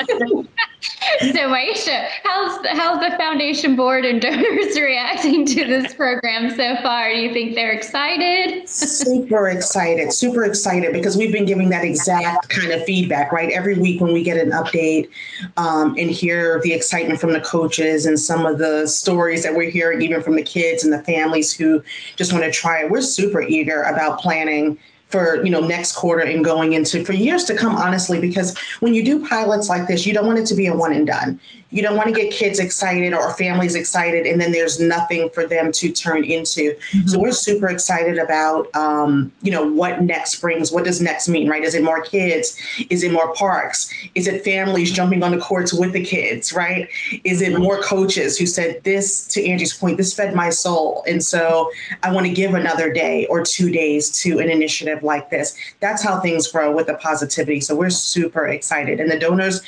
so, 1.19 1.49
Maisha, 1.49 2.07
how's 2.23 2.65
how's 2.67 2.99
the 2.99 3.15
foundation 3.17 3.75
board 3.75 4.05
and 4.05 4.21
donors 4.21 4.75
reacting 4.79 5.45
to 5.47 5.65
this 5.65 5.93
program 5.93 6.55
so 6.55 6.75
far? 6.83 7.09
Do 7.09 7.19
you 7.19 7.33
think 7.33 7.55
they're 7.55 7.71
excited? 7.71 8.69
super 8.69 9.49
excited, 9.49 10.13
super 10.13 10.43
excited 10.43 10.93
because 10.93 11.17
we've 11.17 11.31
been 11.31 11.45
giving 11.45 11.69
that 11.69 11.83
exact 11.83 12.49
kind 12.49 12.71
of 12.71 12.83
feedback, 12.83 13.31
right? 13.31 13.51
Every 13.51 13.77
week 13.77 13.99
when 13.99 14.13
we 14.13 14.23
get 14.23 14.37
an 14.37 14.51
update 14.51 15.09
um, 15.57 15.95
and 15.97 16.11
hear 16.11 16.61
the 16.61 16.73
excitement 16.73 17.19
from 17.19 17.33
the 17.33 17.41
coaches 17.41 18.05
and 18.05 18.19
some 18.19 18.45
of 18.45 18.59
the 18.59 18.87
stories 18.87 19.43
that 19.43 19.55
we're 19.55 19.71
hearing, 19.71 20.01
even 20.01 20.21
from 20.21 20.35
the 20.35 20.43
kids 20.43 20.83
and 20.83 20.93
the 20.93 21.03
families 21.03 21.51
who 21.51 21.81
just 22.15 22.31
want 22.31 22.43
to 22.45 22.51
try 22.51 22.83
it, 22.83 22.91
we're 22.91 23.01
super 23.01 23.41
eager 23.41 23.81
about 23.83 24.19
planning 24.19 24.77
for 25.11 25.43
you 25.43 25.49
know 25.49 25.59
next 25.59 25.95
quarter 25.95 26.23
and 26.23 26.43
going 26.43 26.73
into 26.73 27.03
for 27.03 27.13
years 27.13 27.43
to 27.45 27.55
come 27.55 27.75
honestly 27.75 28.19
because 28.19 28.57
when 28.79 28.93
you 28.93 29.03
do 29.03 29.25
pilots 29.27 29.69
like 29.69 29.87
this 29.87 30.05
you 30.05 30.13
don't 30.13 30.25
want 30.25 30.39
it 30.39 30.45
to 30.45 30.55
be 30.55 30.67
a 30.67 30.75
one 30.75 30.93
and 30.93 31.07
done. 31.07 31.39
You 31.73 31.81
don't 31.81 31.95
want 31.95 32.13
to 32.13 32.13
get 32.13 32.33
kids 32.33 32.59
excited 32.59 33.13
or 33.13 33.31
families 33.33 33.75
excited 33.75 34.25
and 34.25 34.41
then 34.41 34.51
there's 34.51 34.79
nothing 34.79 35.29
for 35.29 35.45
them 35.45 35.71
to 35.73 35.91
turn 35.91 36.25
into. 36.25 36.75
Mm-hmm. 36.91 37.07
so 37.07 37.19
we're 37.19 37.31
super 37.31 37.69
excited 37.69 38.17
about 38.17 38.73
um, 38.75 39.31
you 39.41 39.51
know 39.51 39.65
what 39.65 40.01
next 40.01 40.41
brings 40.41 40.71
what 40.71 40.83
does 40.83 41.01
next 41.01 41.29
mean 41.29 41.49
right? 41.49 41.63
Is 41.63 41.75
it 41.75 41.83
more 41.83 42.01
kids? 42.01 42.57
Is 42.89 43.03
it 43.03 43.11
more 43.11 43.33
parks? 43.35 43.93
Is 44.15 44.27
it 44.27 44.43
families 44.43 44.91
jumping 44.91 45.23
on 45.23 45.31
the 45.31 45.39
courts 45.39 45.73
with 45.73 45.93
the 45.93 46.03
kids 46.03 46.51
right? 46.53 46.89
Is 47.23 47.41
it 47.41 47.57
more 47.57 47.81
coaches 47.81 48.37
who 48.37 48.45
said 48.45 48.83
this 48.83 49.27
to 49.27 49.45
angie's 49.45 49.73
point 49.73 49.97
this 49.97 50.13
fed 50.13 50.35
my 50.35 50.49
soul 50.49 51.03
and 51.07 51.23
so 51.23 51.69
i 52.03 52.11
want 52.11 52.25
to 52.25 52.33
give 52.33 52.53
another 52.53 52.91
day 52.91 53.25
or 53.27 53.43
two 53.43 53.71
days 53.71 54.11
to 54.11 54.39
an 54.39 54.49
initiative 54.49 55.00
like 55.03 55.29
this 55.29 55.55
that's 55.79 56.03
how 56.03 56.19
things 56.19 56.47
grow 56.47 56.73
with 56.73 56.87
the 56.87 56.95
positivity 56.95 57.59
so 57.59 57.75
we're 57.75 57.89
super 57.89 58.47
excited 58.47 58.99
and 58.99 59.09
the 59.09 59.19
donors 59.19 59.61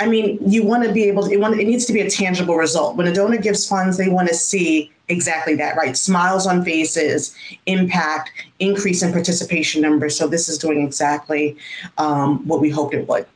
i 0.00 0.06
mean 0.06 0.38
you 0.46 0.62
want 0.64 0.84
to 0.84 0.92
be 0.92 1.04
able 1.04 1.26
to 1.26 1.36
want 1.36 1.58
it 1.58 1.66
needs 1.66 1.84
to 1.86 1.92
be 1.92 2.00
a 2.00 2.10
tangible 2.10 2.56
result. 2.56 2.96
When 2.96 3.06
a 3.06 3.14
donor 3.14 3.38
gives 3.38 3.66
funds, 3.66 3.96
they 3.96 4.08
want 4.08 4.28
to 4.28 4.34
see 4.34 4.92
exactly 5.08 5.54
that, 5.56 5.76
right? 5.76 5.96
Smiles 5.96 6.46
on 6.46 6.64
faces, 6.64 7.34
impact, 7.66 8.30
increase 8.58 9.02
in 9.02 9.12
participation 9.12 9.82
numbers. 9.82 10.16
So 10.16 10.26
this 10.26 10.48
is 10.48 10.58
doing 10.58 10.82
exactly 10.82 11.56
um, 11.98 12.46
what 12.46 12.60
we 12.60 12.70
hoped 12.70 12.94
it 12.94 13.08
would. 13.08 13.26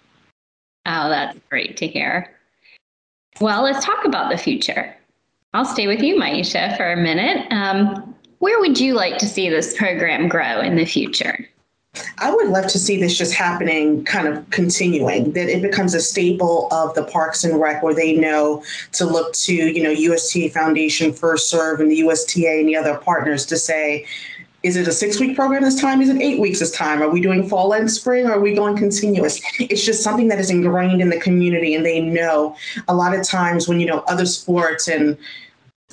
Oh, 0.86 1.08
that's 1.08 1.38
great 1.48 1.76
to 1.78 1.86
hear. 1.86 2.30
Well, 3.40 3.62
let's 3.62 3.84
talk 3.84 4.04
about 4.04 4.30
the 4.30 4.38
future. 4.38 4.94
I'll 5.52 5.64
stay 5.64 5.86
with 5.86 6.02
you, 6.02 6.16
Maisha, 6.16 6.76
for 6.76 6.92
a 6.92 6.96
minute. 6.96 7.46
Um, 7.50 8.09
where 8.40 8.58
would 8.58 8.80
you 8.80 8.94
like 8.94 9.18
to 9.18 9.26
see 9.26 9.48
this 9.48 9.76
program 9.76 10.28
grow 10.28 10.60
in 10.60 10.76
the 10.76 10.84
future? 10.84 11.46
I 12.18 12.32
would 12.32 12.48
love 12.48 12.68
to 12.68 12.78
see 12.78 12.98
this 12.98 13.16
just 13.16 13.34
happening, 13.34 14.04
kind 14.04 14.28
of 14.28 14.48
continuing, 14.50 15.32
that 15.32 15.48
it 15.48 15.60
becomes 15.60 15.92
a 15.92 16.00
staple 16.00 16.68
of 16.70 16.94
the 16.94 17.04
Parks 17.04 17.44
and 17.44 17.60
Rec 17.60 17.82
where 17.82 17.94
they 17.94 18.16
know 18.16 18.62
to 18.92 19.04
look 19.04 19.34
to, 19.34 19.52
you 19.52 19.82
know, 19.82 19.90
USTA 19.90 20.50
Foundation, 20.50 21.12
First 21.12 21.50
Serve, 21.50 21.80
and 21.80 21.90
the 21.90 21.96
USTA 21.96 22.60
and 22.60 22.68
the 22.68 22.76
other 22.76 22.96
partners 22.96 23.44
to 23.46 23.56
say, 23.56 24.06
is 24.62 24.76
it 24.76 24.86
a 24.86 24.92
six 24.92 25.18
week 25.18 25.34
program 25.34 25.62
this 25.62 25.80
time? 25.80 26.00
Is 26.00 26.10
it 26.10 26.20
eight 26.20 26.38
weeks 26.38 26.60
this 26.60 26.70
time? 26.70 27.02
Are 27.02 27.08
we 27.08 27.20
doing 27.20 27.48
fall 27.48 27.72
and 27.72 27.90
spring? 27.90 28.26
Or 28.26 28.34
are 28.34 28.40
we 28.40 28.54
going 28.54 28.76
continuous? 28.76 29.40
It's 29.58 29.84
just 29.84 30.02
something 30.02 30.28
that 30.28 30.38
is 30.38 30.50
ingrained 30.50 31.00
in 31.00 31.10
the 31.10 31.18
community 31.18 31.74
and 31.74 31.84
they 31.84 32.00
know 32.00 32.56
a 32.88 32.94
lot 32.94 33.14
of 33.14 33.26
times 33.26 33.68
when, 33.68 33.80
you 33.80 33.86
know, 33.86 34.04
other 34.06 34.26
sports 34.26 34.86
and 34.86 35.16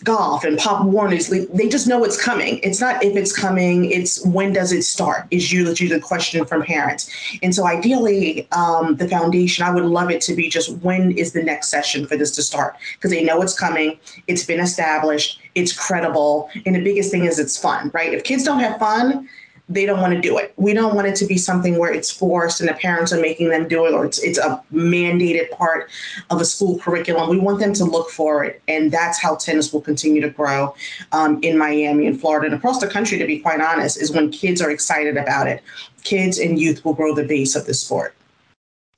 golf 0.03 0.43
and 0.43 0.57
pop 0.57 0.85
warners 0.85 1.29
they 1.29 1.69
just 1.69 1.87
know 1.87 2.03
it's 2.03 2.21
coming. 2.21 2.59
It's 2.63 2.79
not 2.79 3.03
if 3.03 3.15
it's 3.15 3.35
coming 3.35 3.85
it's 3.85 4.23
when 4.25 4.53
does 4.53 4.71
it 4.71 4.83
start 4.83 5.25
is 5.31 5.51
usually 5.51 5.89
the 5.89 5.99
question 5.99 6.45
from 6.45 6.63
parents. 6.63 7.09
And 7.41 7.53
so 7.53 7.65
ideally 7.65 8.47
um, 8.51 8.95
the 8.97 9.07
foundation 9.07 9.65
i 9.65 9.71
would 9.71 9.85
love 9.85 10.11
it 10.11 10.21
to 10.21 10.35
be 10.35 10.49
just 10.49 10.77
when 10.77 11.11
is 11.17 11.33
the 11.33 11.43
next 11.43 11.69
session 11.69 12.05
for 12.05 12.15
this 12.15 12.31
to 12.31 12.43
start? 12.43 12.75
Because 12.93 13.11
they 13.11 13.23
know 13.23 13.41
it's 13.41 13.57
coming 13.57 13.97
it's 14.27 14.43
been 14.43 14.59
established 14.59 15.39
it's 15.55 15.73
credible 15.73 16.49
and 16.65 16.75
the 16.75 16.83
biggest 16.83 17.09
thing 17.11 17.25
is 17.25 17.39
it's 17.39 17.57
fun 17.57 17.89
right? 17.93 18.13
If 18.13 18.23
kids 18.23 18.43
don't 18.43 18.59
have 18.59 18.77
fun 18.77 19.27
they 19.69 19.85
don't 19.85 19.99
want 19.99 20.13
to 20.13 20.21
do 20.21 20.37
it. 20.37 20.53
We 20.55 20.73
don't 20.73 20.95
want 20.95 21.07
it 21.07 21.15
to 21.17 21.25
be 21.25 21.37
something 21.37 21.77
where 21.77 21.91
it's 21.91 22.09
forced 22.09 22.61
and 22.61 22.69
the 22.69 22.73
parents 22.73 23.11
are 23.11 23.19
making 23.19 23.49
them 23.49 23.67
do 23.67 23.85
it 23.85 23.93
or 23.93 24.05
it's, 24.05 24.17
it's 24.19 24.37
a 24.37 24.63
mandated 24.73 25.49
part 25.51 25.89
of 26.29 26.39
a 26.39 26.45
school 26.45 26.79
curriculum. 26.79 27.29
We 27.29 27.37
want 27.37 27.59
them 27.59 27.73
to 27.73 27.83
look 27.83 28.09
for 28.09 28.45
it. 28.45 28.61
And 28.67 28.91
that's 28.91 29.21
how 29.21 29.35
tennis 29.35 29.73
will 29.73 29.81
continue 29.81 30.21
to 30.21 30.29
grow 30.29 30.73
um, 31.11 31.39
in 31.43 31.57
Miami 31.57 32.07
and 32.07 32.19
Florida 32.19 32.45
and 32.45 32.55
across 32.55 32.79
the 32.79 32.87
country, 32.87 33.17
to 33.17 33.27
be 33.27 33.39
quite 33.39 33.59
honest, 33.59 34.01
is 34.01 34.11
when 34.11 34.31
kids 34.31 34.61
are 34.61 34.71
excited 34.71 35.17
about 35.17 35.47
it. 35.47 35.61
Kids 36.03 36.39
and 36.39 36.57
youth 36.57 36.85
will 36.85 36.93
grow 36.93 37.13
the 37.13 37.25
base 37.25 37.55
of 37.55 37.65
the 37.65 37.73
sport. 37.73 38.15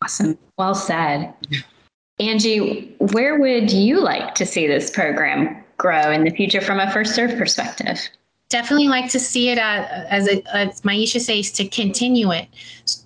Awesome. 0.03 0.37
Well 0.57 0.75
said. 0.75 1.33
Angie, 2.19 2.95
where 2.99 3.39
would 3.39 3.71
you 3.71 3.99
like 3.99 4.35
to 4.35 4.45
see 4.45 4.67
this 4.67 4.91
program 4.91 5.63
grow 5.77 6.11
in 6.11 6.25
the 6.25 6.31
future 6.31 6.61
from 6.61 6.79
a 6.79 6.91
first 6.91 7.15
serve 7.15 7.37
perspective? 7.37 7.97
Definitely 8.49 8.87
like 8.87 9.09
to 9.11 9.19
see 9.19 9.49
it 9.49 9.57
uh, 9.57 9.85
as, 10.09 10.27
a, 10.27 10.43
as 10.55 10.81
Maisha 10.81 11.21
says 11.21 11.51
to 11.51 11.67
continue 11.67 12.31
it. 12.31 12.47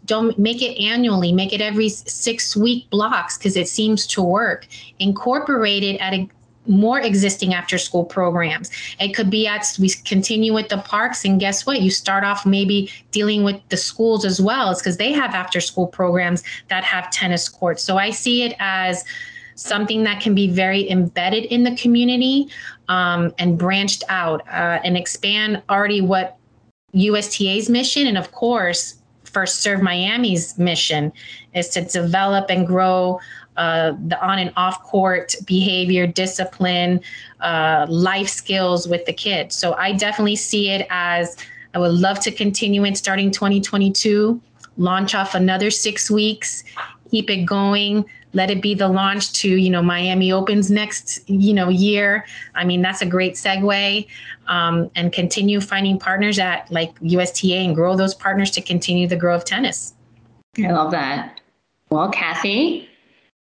Don't 0.06 0.40
make 0.40 0.62
it 0.62 0.82
annually, 0.82 1.32
make 1.32 1.54
it 1.54 1.62
every 1.62 1.90
six 1.90 2.56
week 2.56 2.90
blocks 2.90 3.38
because 3.38 3.58
it 3.58 3.68
seems 3.68 4.08
to 4.08 4.22
work. 4.22 4.68
Incorporate 5.00 5.84
it 5.84 5.98
at 5.98 6.14
a, 6.14 6.30
more 6.66 7.00
existing 7.00 7.54
after 7.54 7.78
school 7.78 8.06
programs. 8.06 8.72
It 9.00 9.14
could 9.14 9.30
be 9.30 9.46
at 9.48 9.76
we 9.80 9.90
continue 9.90 10.54
with 10.54 10.70
the 10.70 10.78
parks, 10.78 11.26
and 11.26 11.38
guess 11.38 11.66
what? 11.66 11.82
You 11.82 11.92
start 11.92 12.24
off 12.24 12.46
maybe 12.46 12.90
dealing 13.12 13.44
with 13.44 13.60
the 13.68 13.76
schools 13.76 14.24
as 14.24 14.40
well, 14.42 14.74
because 14.74 14.96
they 14.96 15.12
have 15.12 15.34
after 15.34 15.60
school 15.60 15.88
programs 15.88 16.42
that 16.70 16.86
have 16.86 17.12
tennis 17.12 17.50
courts. 17.50 17.84
So 17.84 17.98
I 17.98 18.12
see 18.12 18.44
it 18.44 18.56
as 18.60 19.04
something 19.56 20.04
that 20.04 20.22
can 20.22 20.36
be 20.36 20.50
very 20.50 20.90
embedded 20.90 21.46
in 21.46 21.64
the 21.64 21.76
community 21.76 22.48
um, 22.90 23.34
and 23.38 23.58
branched 23.58 24.04
out 24.10 24.42
uh, 24.48 24.80
and 24.84 24.98
expand 24.98 25.62
already 25.70 26.02
what 26.02 26.38
USTA's 26.94 27.70
mission 27.70 28.08
and, 28.08 28.18
of 28.18 28.32
course, 28.32 28.96
First 29.24 29.62
Serve 29.62 29.82
Miami's 29.82 30.58
mission 30.60 31.12
is 31.56 31.70
to 31.70 31.82
develop 31.82 32.50
and 32.50 32.68
grow 32.68 33.20
uh, 33.58 33.94
the 34.08 34.20
on 34.24 34.40
and 34.40 34.54
off 34.58 34.82
court 34.84 35.36
behavior, 35.46 36.08
discipline, 36.08 37.02
uh, 37.42 37.86
life 37.90 38.30
skills 38.30 38.88
with 38.88 39.06
the 39.06 39.14
kids. 39.14 39.56
So 39.56 39.74
I 39.74 39.94
definitely 39.94 40.36
see 40.36 40.70
it 40.70 40.88
as 40.90 41.36
I 41.74 41.80
would 41.80 41.94
love 41.94 42.20
to 42.22 42.32
continue 42.32 42.84
it 42.84 42.98
starting 42.98 43.32
2022, 43.32 44.40
launch 44.78 45.16
off 45.16 45.34
another 45.34 45.72
six 45.72 46.10
weeks, 46.10 46.64
keep 47.10 47.30
it 47.30 47.46
going 47.46 48.06
let 48.34 48.50
it 48.50 48.62
be 48.62 48.74
the 48.74 48.88
launch 48.88 49.32
to 49.34 49.50
you 49.50 49.70
know 49.70 49.82
miami 49.82 50.32
opens 50.32 50.70
next 50.70 51.28
you 51.30 51.54
know 51.54 51.70
year 51.70 52.26
i 52.56 52.64
mean 52.64 52.82
that's 52.82 53.02
a 53.02 53.06
great 53.06 53.36
segue 53.36 54.08
um, 54.48 54.92
and 54.96 55.14
continue 55.14 55.62
finding 55.62 55.98
partners 55.98 56.38
at 56.40 56.70
like 56.72 56.98
usta 57.00 57.66
and 57.66 57.76
grow 57.76 57.96
those 57.96 58.14
partners 58.14 58.52
to 58.52 58.62
continue 58.62 59.08
the 59.08 59.16
growth 59.16 59.42
of 59.42 59.46
tennis 59.46 59.94
i 60.60 60.72
love 60.72 60.92
that 60.92 61.40
well 61.90 62.10
kathy 62.10 62.90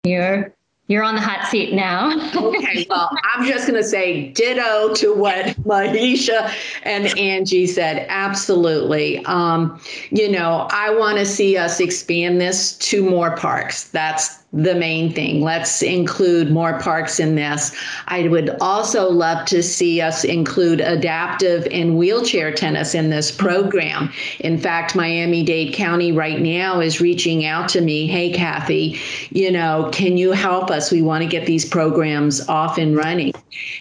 you're 0.04 0.54
you're 0.88 1.04
on 1.04 1.16
the 1.16 1.22
hot 1.22 1.48
seat 1.48 1.74
now. 1.74 2.12
okay, 2.36 2.86
well, 2.90 3.10
I'm 3.34 3.48
just 3.48 3.68
going 3.68 3.82
to 3.82 3.88
say 3.88 4.32
ditto 4.32 4.94
to 4.96 5.14
what 5.14 5.46
Maisha 5.64 6.54
and 6.84 7.18
Angie 7.18 7.68
said. 7.68 8.06
Absolutely. 8.10 9.26
Um, 9.26 9.80
you 10.12 10.30
know, 10.30 10.68
I 10.72 10.94
want 10.94 11.20
to 11.20 11.26
see 11.26 11.58
us 11.58 11.80
expand 11.80 12.42
this 12.42 12.78
to 12.80 13.02
more 13.10 13.36
parks. 13.38 13.86
That's 13.90 14.43
the 14.54 14.76
main 14.76 15.12
thing. 15.12 15.42
Let's 15.42 15.82
include 15.82 16.52
more 16.52 16.80
parks 16.80 17.20
in 17.20 17.34
this. 17.36 17.76
I 18.08 18.28
would 18.28 18.56
also 18.62 19.10
love 19.10 19.48
to 19.48 19.64
see 19.64 20.00
us 20.00 20.24
include 20.24 20.80
adaptive 20.80 21.68
and 21.72 21.98
wheelchair 21.98 22.54
tennis 22.54 22.94
in 22.94 23.10
this 23.10 23.32
program. 23.32 24.14
In 24.42 24.60
fact, 24.60 24.96
Miami 24.96 25.44
Dade 25.44 25.74
County 25.74 26.12
right 26.12 26.40
now 26.40 26.80
is 26.80 27.02
reaching 27.02 27.46
out 27.46 27.68
to 27.70 27.82
me, 27.82 28.06
hey, 28.06 28.32
Kathy, 28.32 29.00
you 29.32 29.52
know, 29.52 29.90
can 29.92 30.18
you 30.18 30.32
help 30.32 30.70
us? 30.70 30.92
We 30.92 31.02
want 31.02 31.24
to 31.24 31.30
get 31.30 31.48
these 31.48 31.66
programs 31.66 32.48
off 32.48 32.78
and 32.78 32.96
running. 32.96 33.34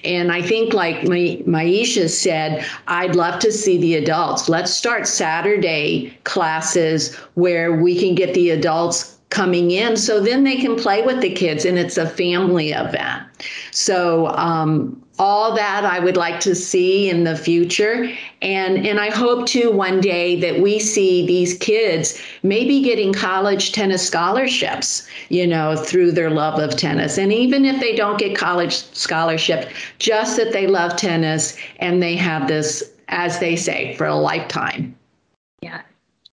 And 0.05 0.33
I 0.33 0.41
think, 0.41 0.73
like 0.73 1.01
Maisha 1.03 2.09
said, 2.09 2.65
I'd 2.89 3.15
love 3.15 3.41
to 3.41 3.53
see 3.53 3.77
the 3.77 3.97
adults. 3.97 4.49
Let's 4.49 4.73
start 4.73 5.07
Saturday 5.07 6.17
classes 6.25 7.15
where 7.35 7.77
we 7.77 7.99
can 7.99 8.15
get 8.15 8.33
the 8.33 8.51
adults 8.51 9.12
coming 9.33 9.71
in. 9.71 9.97
So 9.97 10.21
then 10.21 10.45
they 10.45 10.57
can 10.57 10.77
play 10.77 11.03
with 11.03 11.23
the 11.23 11.33
kids 11.33 11.65
and 11.65 11.79
it's 11.79 11.97
a 11.97 12.09
family 12.09 12.71
event. 12.71 13.25
So 13.71 14.29
um, 14.29 15.03
all 15.19 15.55
that 15.55 15.85
i 15.85 15.99
would 15.99 16.17
like 16.17 16.41
to 16.41 16.55
see 16.55 17.11
in 17.11 17.25
the 17.25 17.37
future. 17.37 18.11
And 18.41 18.87
and 18.87 18.99
i 18.99 19.11
hope 19.11 19.47
too 19.47 19.71
one 19.71 20.01
day 20.01 20.41
that 20.41 20.61
we 20.61 20.79
see 20.79 21.27
these 21.27 21.55
kids 21.59 22.21
maybe 22.43 22.83
getting 22.83 23.13
college 23.13 23.73
tennis 23.73 24.07
scholarships 24.07 25.07
you 25.29 25.47
know 25.47 25.77
through 25.77 26.13
their 26.13 26.31
love 26.31 26.59
of 26.59 26.77
tennis. 26.77 27.19
And 27.19 27.33
even 27.33 27.65
if 27.65 27.79
they 27.81 27.95
don't 27.95 28.19
get 28.19 28.37
college 28.37 28.75
scholarship 28.95 29.71
just 29.99 30.37
that 30.37 30.53
they 30.53 30.67
love 30.67 30.97
tennis 30.97 31.57
and 31.79 32.03
they 32.03 32.17
have 32.17 32.49
this 32.49 32.83
as 33.09 33.39
they 33.39 33.57
say 33.57 33.95
for 33.97 34.07
a 34.07 34.17
lifetime. 34.17 34.97
Yeah 35.61 35.83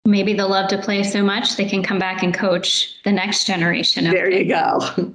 maybe 0.05 0.33
they'll 0.33 0.49
love 0.49 0.69
to 0.69 0.77
play 0.77 1.03
so 1.03 1.23
much 1.23 1.55
they 1.55 1.67
can 1.67 1.83
come 1.83 1.99
back 1.99 2.23
and 2.23 2.33
coach 2.33 2.99
the 3.03 3.11
next 3.11 3.45
generation. 3.45 4.05
there 4.05 4.29
you 4.29 4.45
go. 4.45 5.13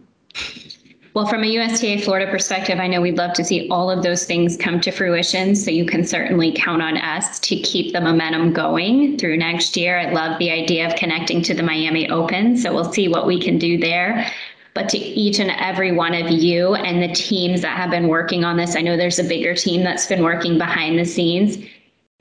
Well, 1.15 1.29
from 1.29 1.45
a 1.45 1.47
USTA 1.47 2.01
Florida 2.03 2.29
perspective, 2.29 2.81
I 2.81 2.89
know 2.89 3.01
we'd 3.01 3.17
love 3.17 3.35
to 3.35 3.45
see 3.45 3.69
all 3.69 3.89
of 3.89 4.03
those 4.03 4.25
things 4.25 4.57
come 4.57 4.81
to 4.81 4.91
fruition. 4.91 5.55
So 5.55 5.71
you 5.71 5.87
can 5.87 6.05
certainly 6.05 6.53
count 6.57 6.83
on 6.83 6.97
us 6.97 7.39
to 7.39 7.55
keep 7.55 7.93
the 7.93 8.01
momentum 8.01 8.53
going 8.53 9.17
through 9.17 9.37
next 9.37 9.77
year. 9.77 9.97
I 9.97 10.11
love 10.11 10.41
the 10.41 10.51
idea 10.51 10.89
of 10.89 10.97
connecting 10.97 11.41
to 11.43 11.55
the 11.55 11.63
Miami 11.63 12.11
Open. 12.11 12.57
So 12.57 12.75
we'll 12.75 12.93
see 12.93 13.07
what 13.07 13.29
we 13.29 13.41
can 13.41 13.59
do 13.59 13.79
there. 13.79 14.29
But 14.75 14.89
to 14.89 14.99
each 14.99 15.39
and 15.39 15.53
every 15.53 15.93
one 15.93 16.15
of 16.15 16.33
you 16.33 16.75
and 16.75 17.01
the 17.01 17.15
teams 17.15 17.63
that 17.63 17.77
have 17.77 17.93
been 17.93 18.09
working 18.09 18.43
on 18.43 18.57
this, 18.57 18.75
I 18.75 18.81
know 18.81 18.97
there's 18.97 19.21
a 19.21 19.25
bigger 19.25 19.55
team 19.55 19.85
that's 19.85 20.09
been 20.09 20.25
working 20.25 20.59
behind 20.59 20.99
the 20.99 21.05
scenes 21.05 21.59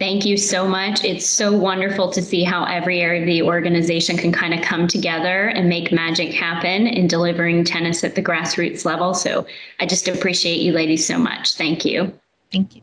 Thank 0.04 0.26
you 0.26 0.36
so 0.36 0.68
much. 0.68 1.02
It's 1.06 1.26
so 1.26 1.58
wonderful 1.58 2.12
to 2.12 2.22
see 2.22 2.44
how 2.44 2.66
every 2.66 3.00
area 3.00 3.22
of 3.22 3.26
the 3.26 3.42
organization 3.42 4.18
can 4.18 4.34
kind 4.34 4.54
of 4.54 4.60
come 4.60 4.86
together 4.86 5.48
and 5.48 5.70
make 5.70 5.94
magic 5.94 6.34
happen 6.34 6.88
in 6.88 7.08
delivering 7.08 7.64
tennis 7.64 8.04
at 8.04 8.14
the 8.14 8.22
grassroots 8.22 8.84
level. 8.84 9.14
So 9.14 9.48
I 9.80 9.86
just 9.86 10.10
appreciate 10.10 10.60
you 10.60 10.74
ladies 10.74 11.08
so 11.08 11.18
much. 11.18 11.56
Thank 11.56 11.86
you. 11.86 12.12
Thank 12.52 12.76
you. 12.76 12.82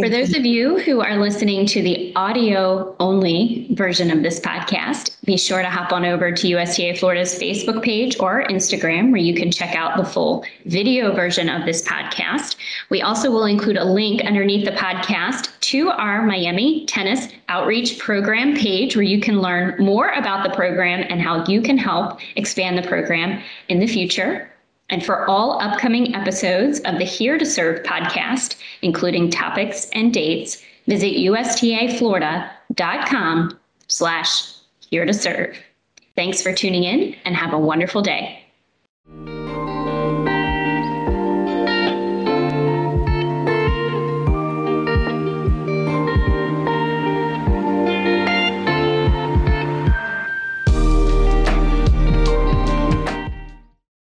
For 0.00 0.08
those 0.08 0.34
of 0.34 0.46
you 0.46 0.78
who 0.78 1.02
are 1.02 1.18
listening 1.18 1.66
to 1.66 1.82
the 1.82 2.16
audio 2.16 2.96
only 3.00 3.66
version 3.72 4.10
of 4.10 4.22
this 4.22 4.40
podcast, 4.40 5.14
be 5.26 5.36
sure 5.36 5.60
to 5.60 5.68
hop 5.68 5.92
on 5.92 6.06
over 6.06 6.32
to 6.32 6.48
USTA 6.48 6.98
Florida's 6.98 7.38
Facebook 7.38 7.82
page 7.82 8.18
or 8.18 8.44
Instagram, 8.44 9.10
where 9.10 9.20
you 9.20 9.34
can 9.34 9.52
check 9.52 9.74
out 9.76 9.98
the 9.98 10.04
full 10.04 10.42
video 10.64 11.14
version 11.14 11.50
of 11.50 11.66
this 11.66 11.86
podcast. 11.86 12.56
We 12.88 13.02
also 13.02 13.30
will 13.30 13.44
include 13.44 13.76
a 13.76 13.84
link 13.84 14.22
underneath 14.22 14.64
the 14.64 14.70
podcast 14.70 15.50
to 15.60 15.90
our 15.90 16.22
Miami 16.22 16.86
Tennis 16.86 17.28
Outreach 17.50 17.98
Program 17.98 18.56
page, 18.56 18.96
where 18.96 19.02
you 19.02 19.20
can 19.20 19.42
learn 19.42 19.76
more 19.78 20.12
about 20.12 20.48
the 20.48 20.56
program 20.56 21.04
and 21.10 21.20
how 21.20 21.44
you 21.44 21.60
can 21.60 21.76
help 21.76 22.20
expand 22.36 22.78
the 22.78 22.88
program 22.88 23.42
in 23.68 23.80
the 23.80 23.86
future. 23.86 24.50
And 24.90 25.04
for 25.04 25.28
all 25.28 25.60
upcoming 25.62 26.14
episodes 26.14 26.80
of 26.80 26.98
the 26.98 27.04
Here 27.04 27.38
to 27.38 27.46
Serve 27.46 27.84
podcast, 27.84 28.56
including 28.82 29.30
topics 29.30 29.88
and 29.90 30.12
dates, 30.12 30.60
visit 30.86 31.14
ustaflorida.com 31.14 33.58
slash 33.86 34.52
here 34.90 35.04
to 35.04 35.14
serve. 35.14 35.56
Thanks 36.16 36.42
for 36.42 36.52
tuning 36.52 36.82
in 36.84 37.14
and 37.24 37.36
have 37.36 37.52
a 37.52 37.58
wonderful 37.58 38.02
day. 38.02 38.39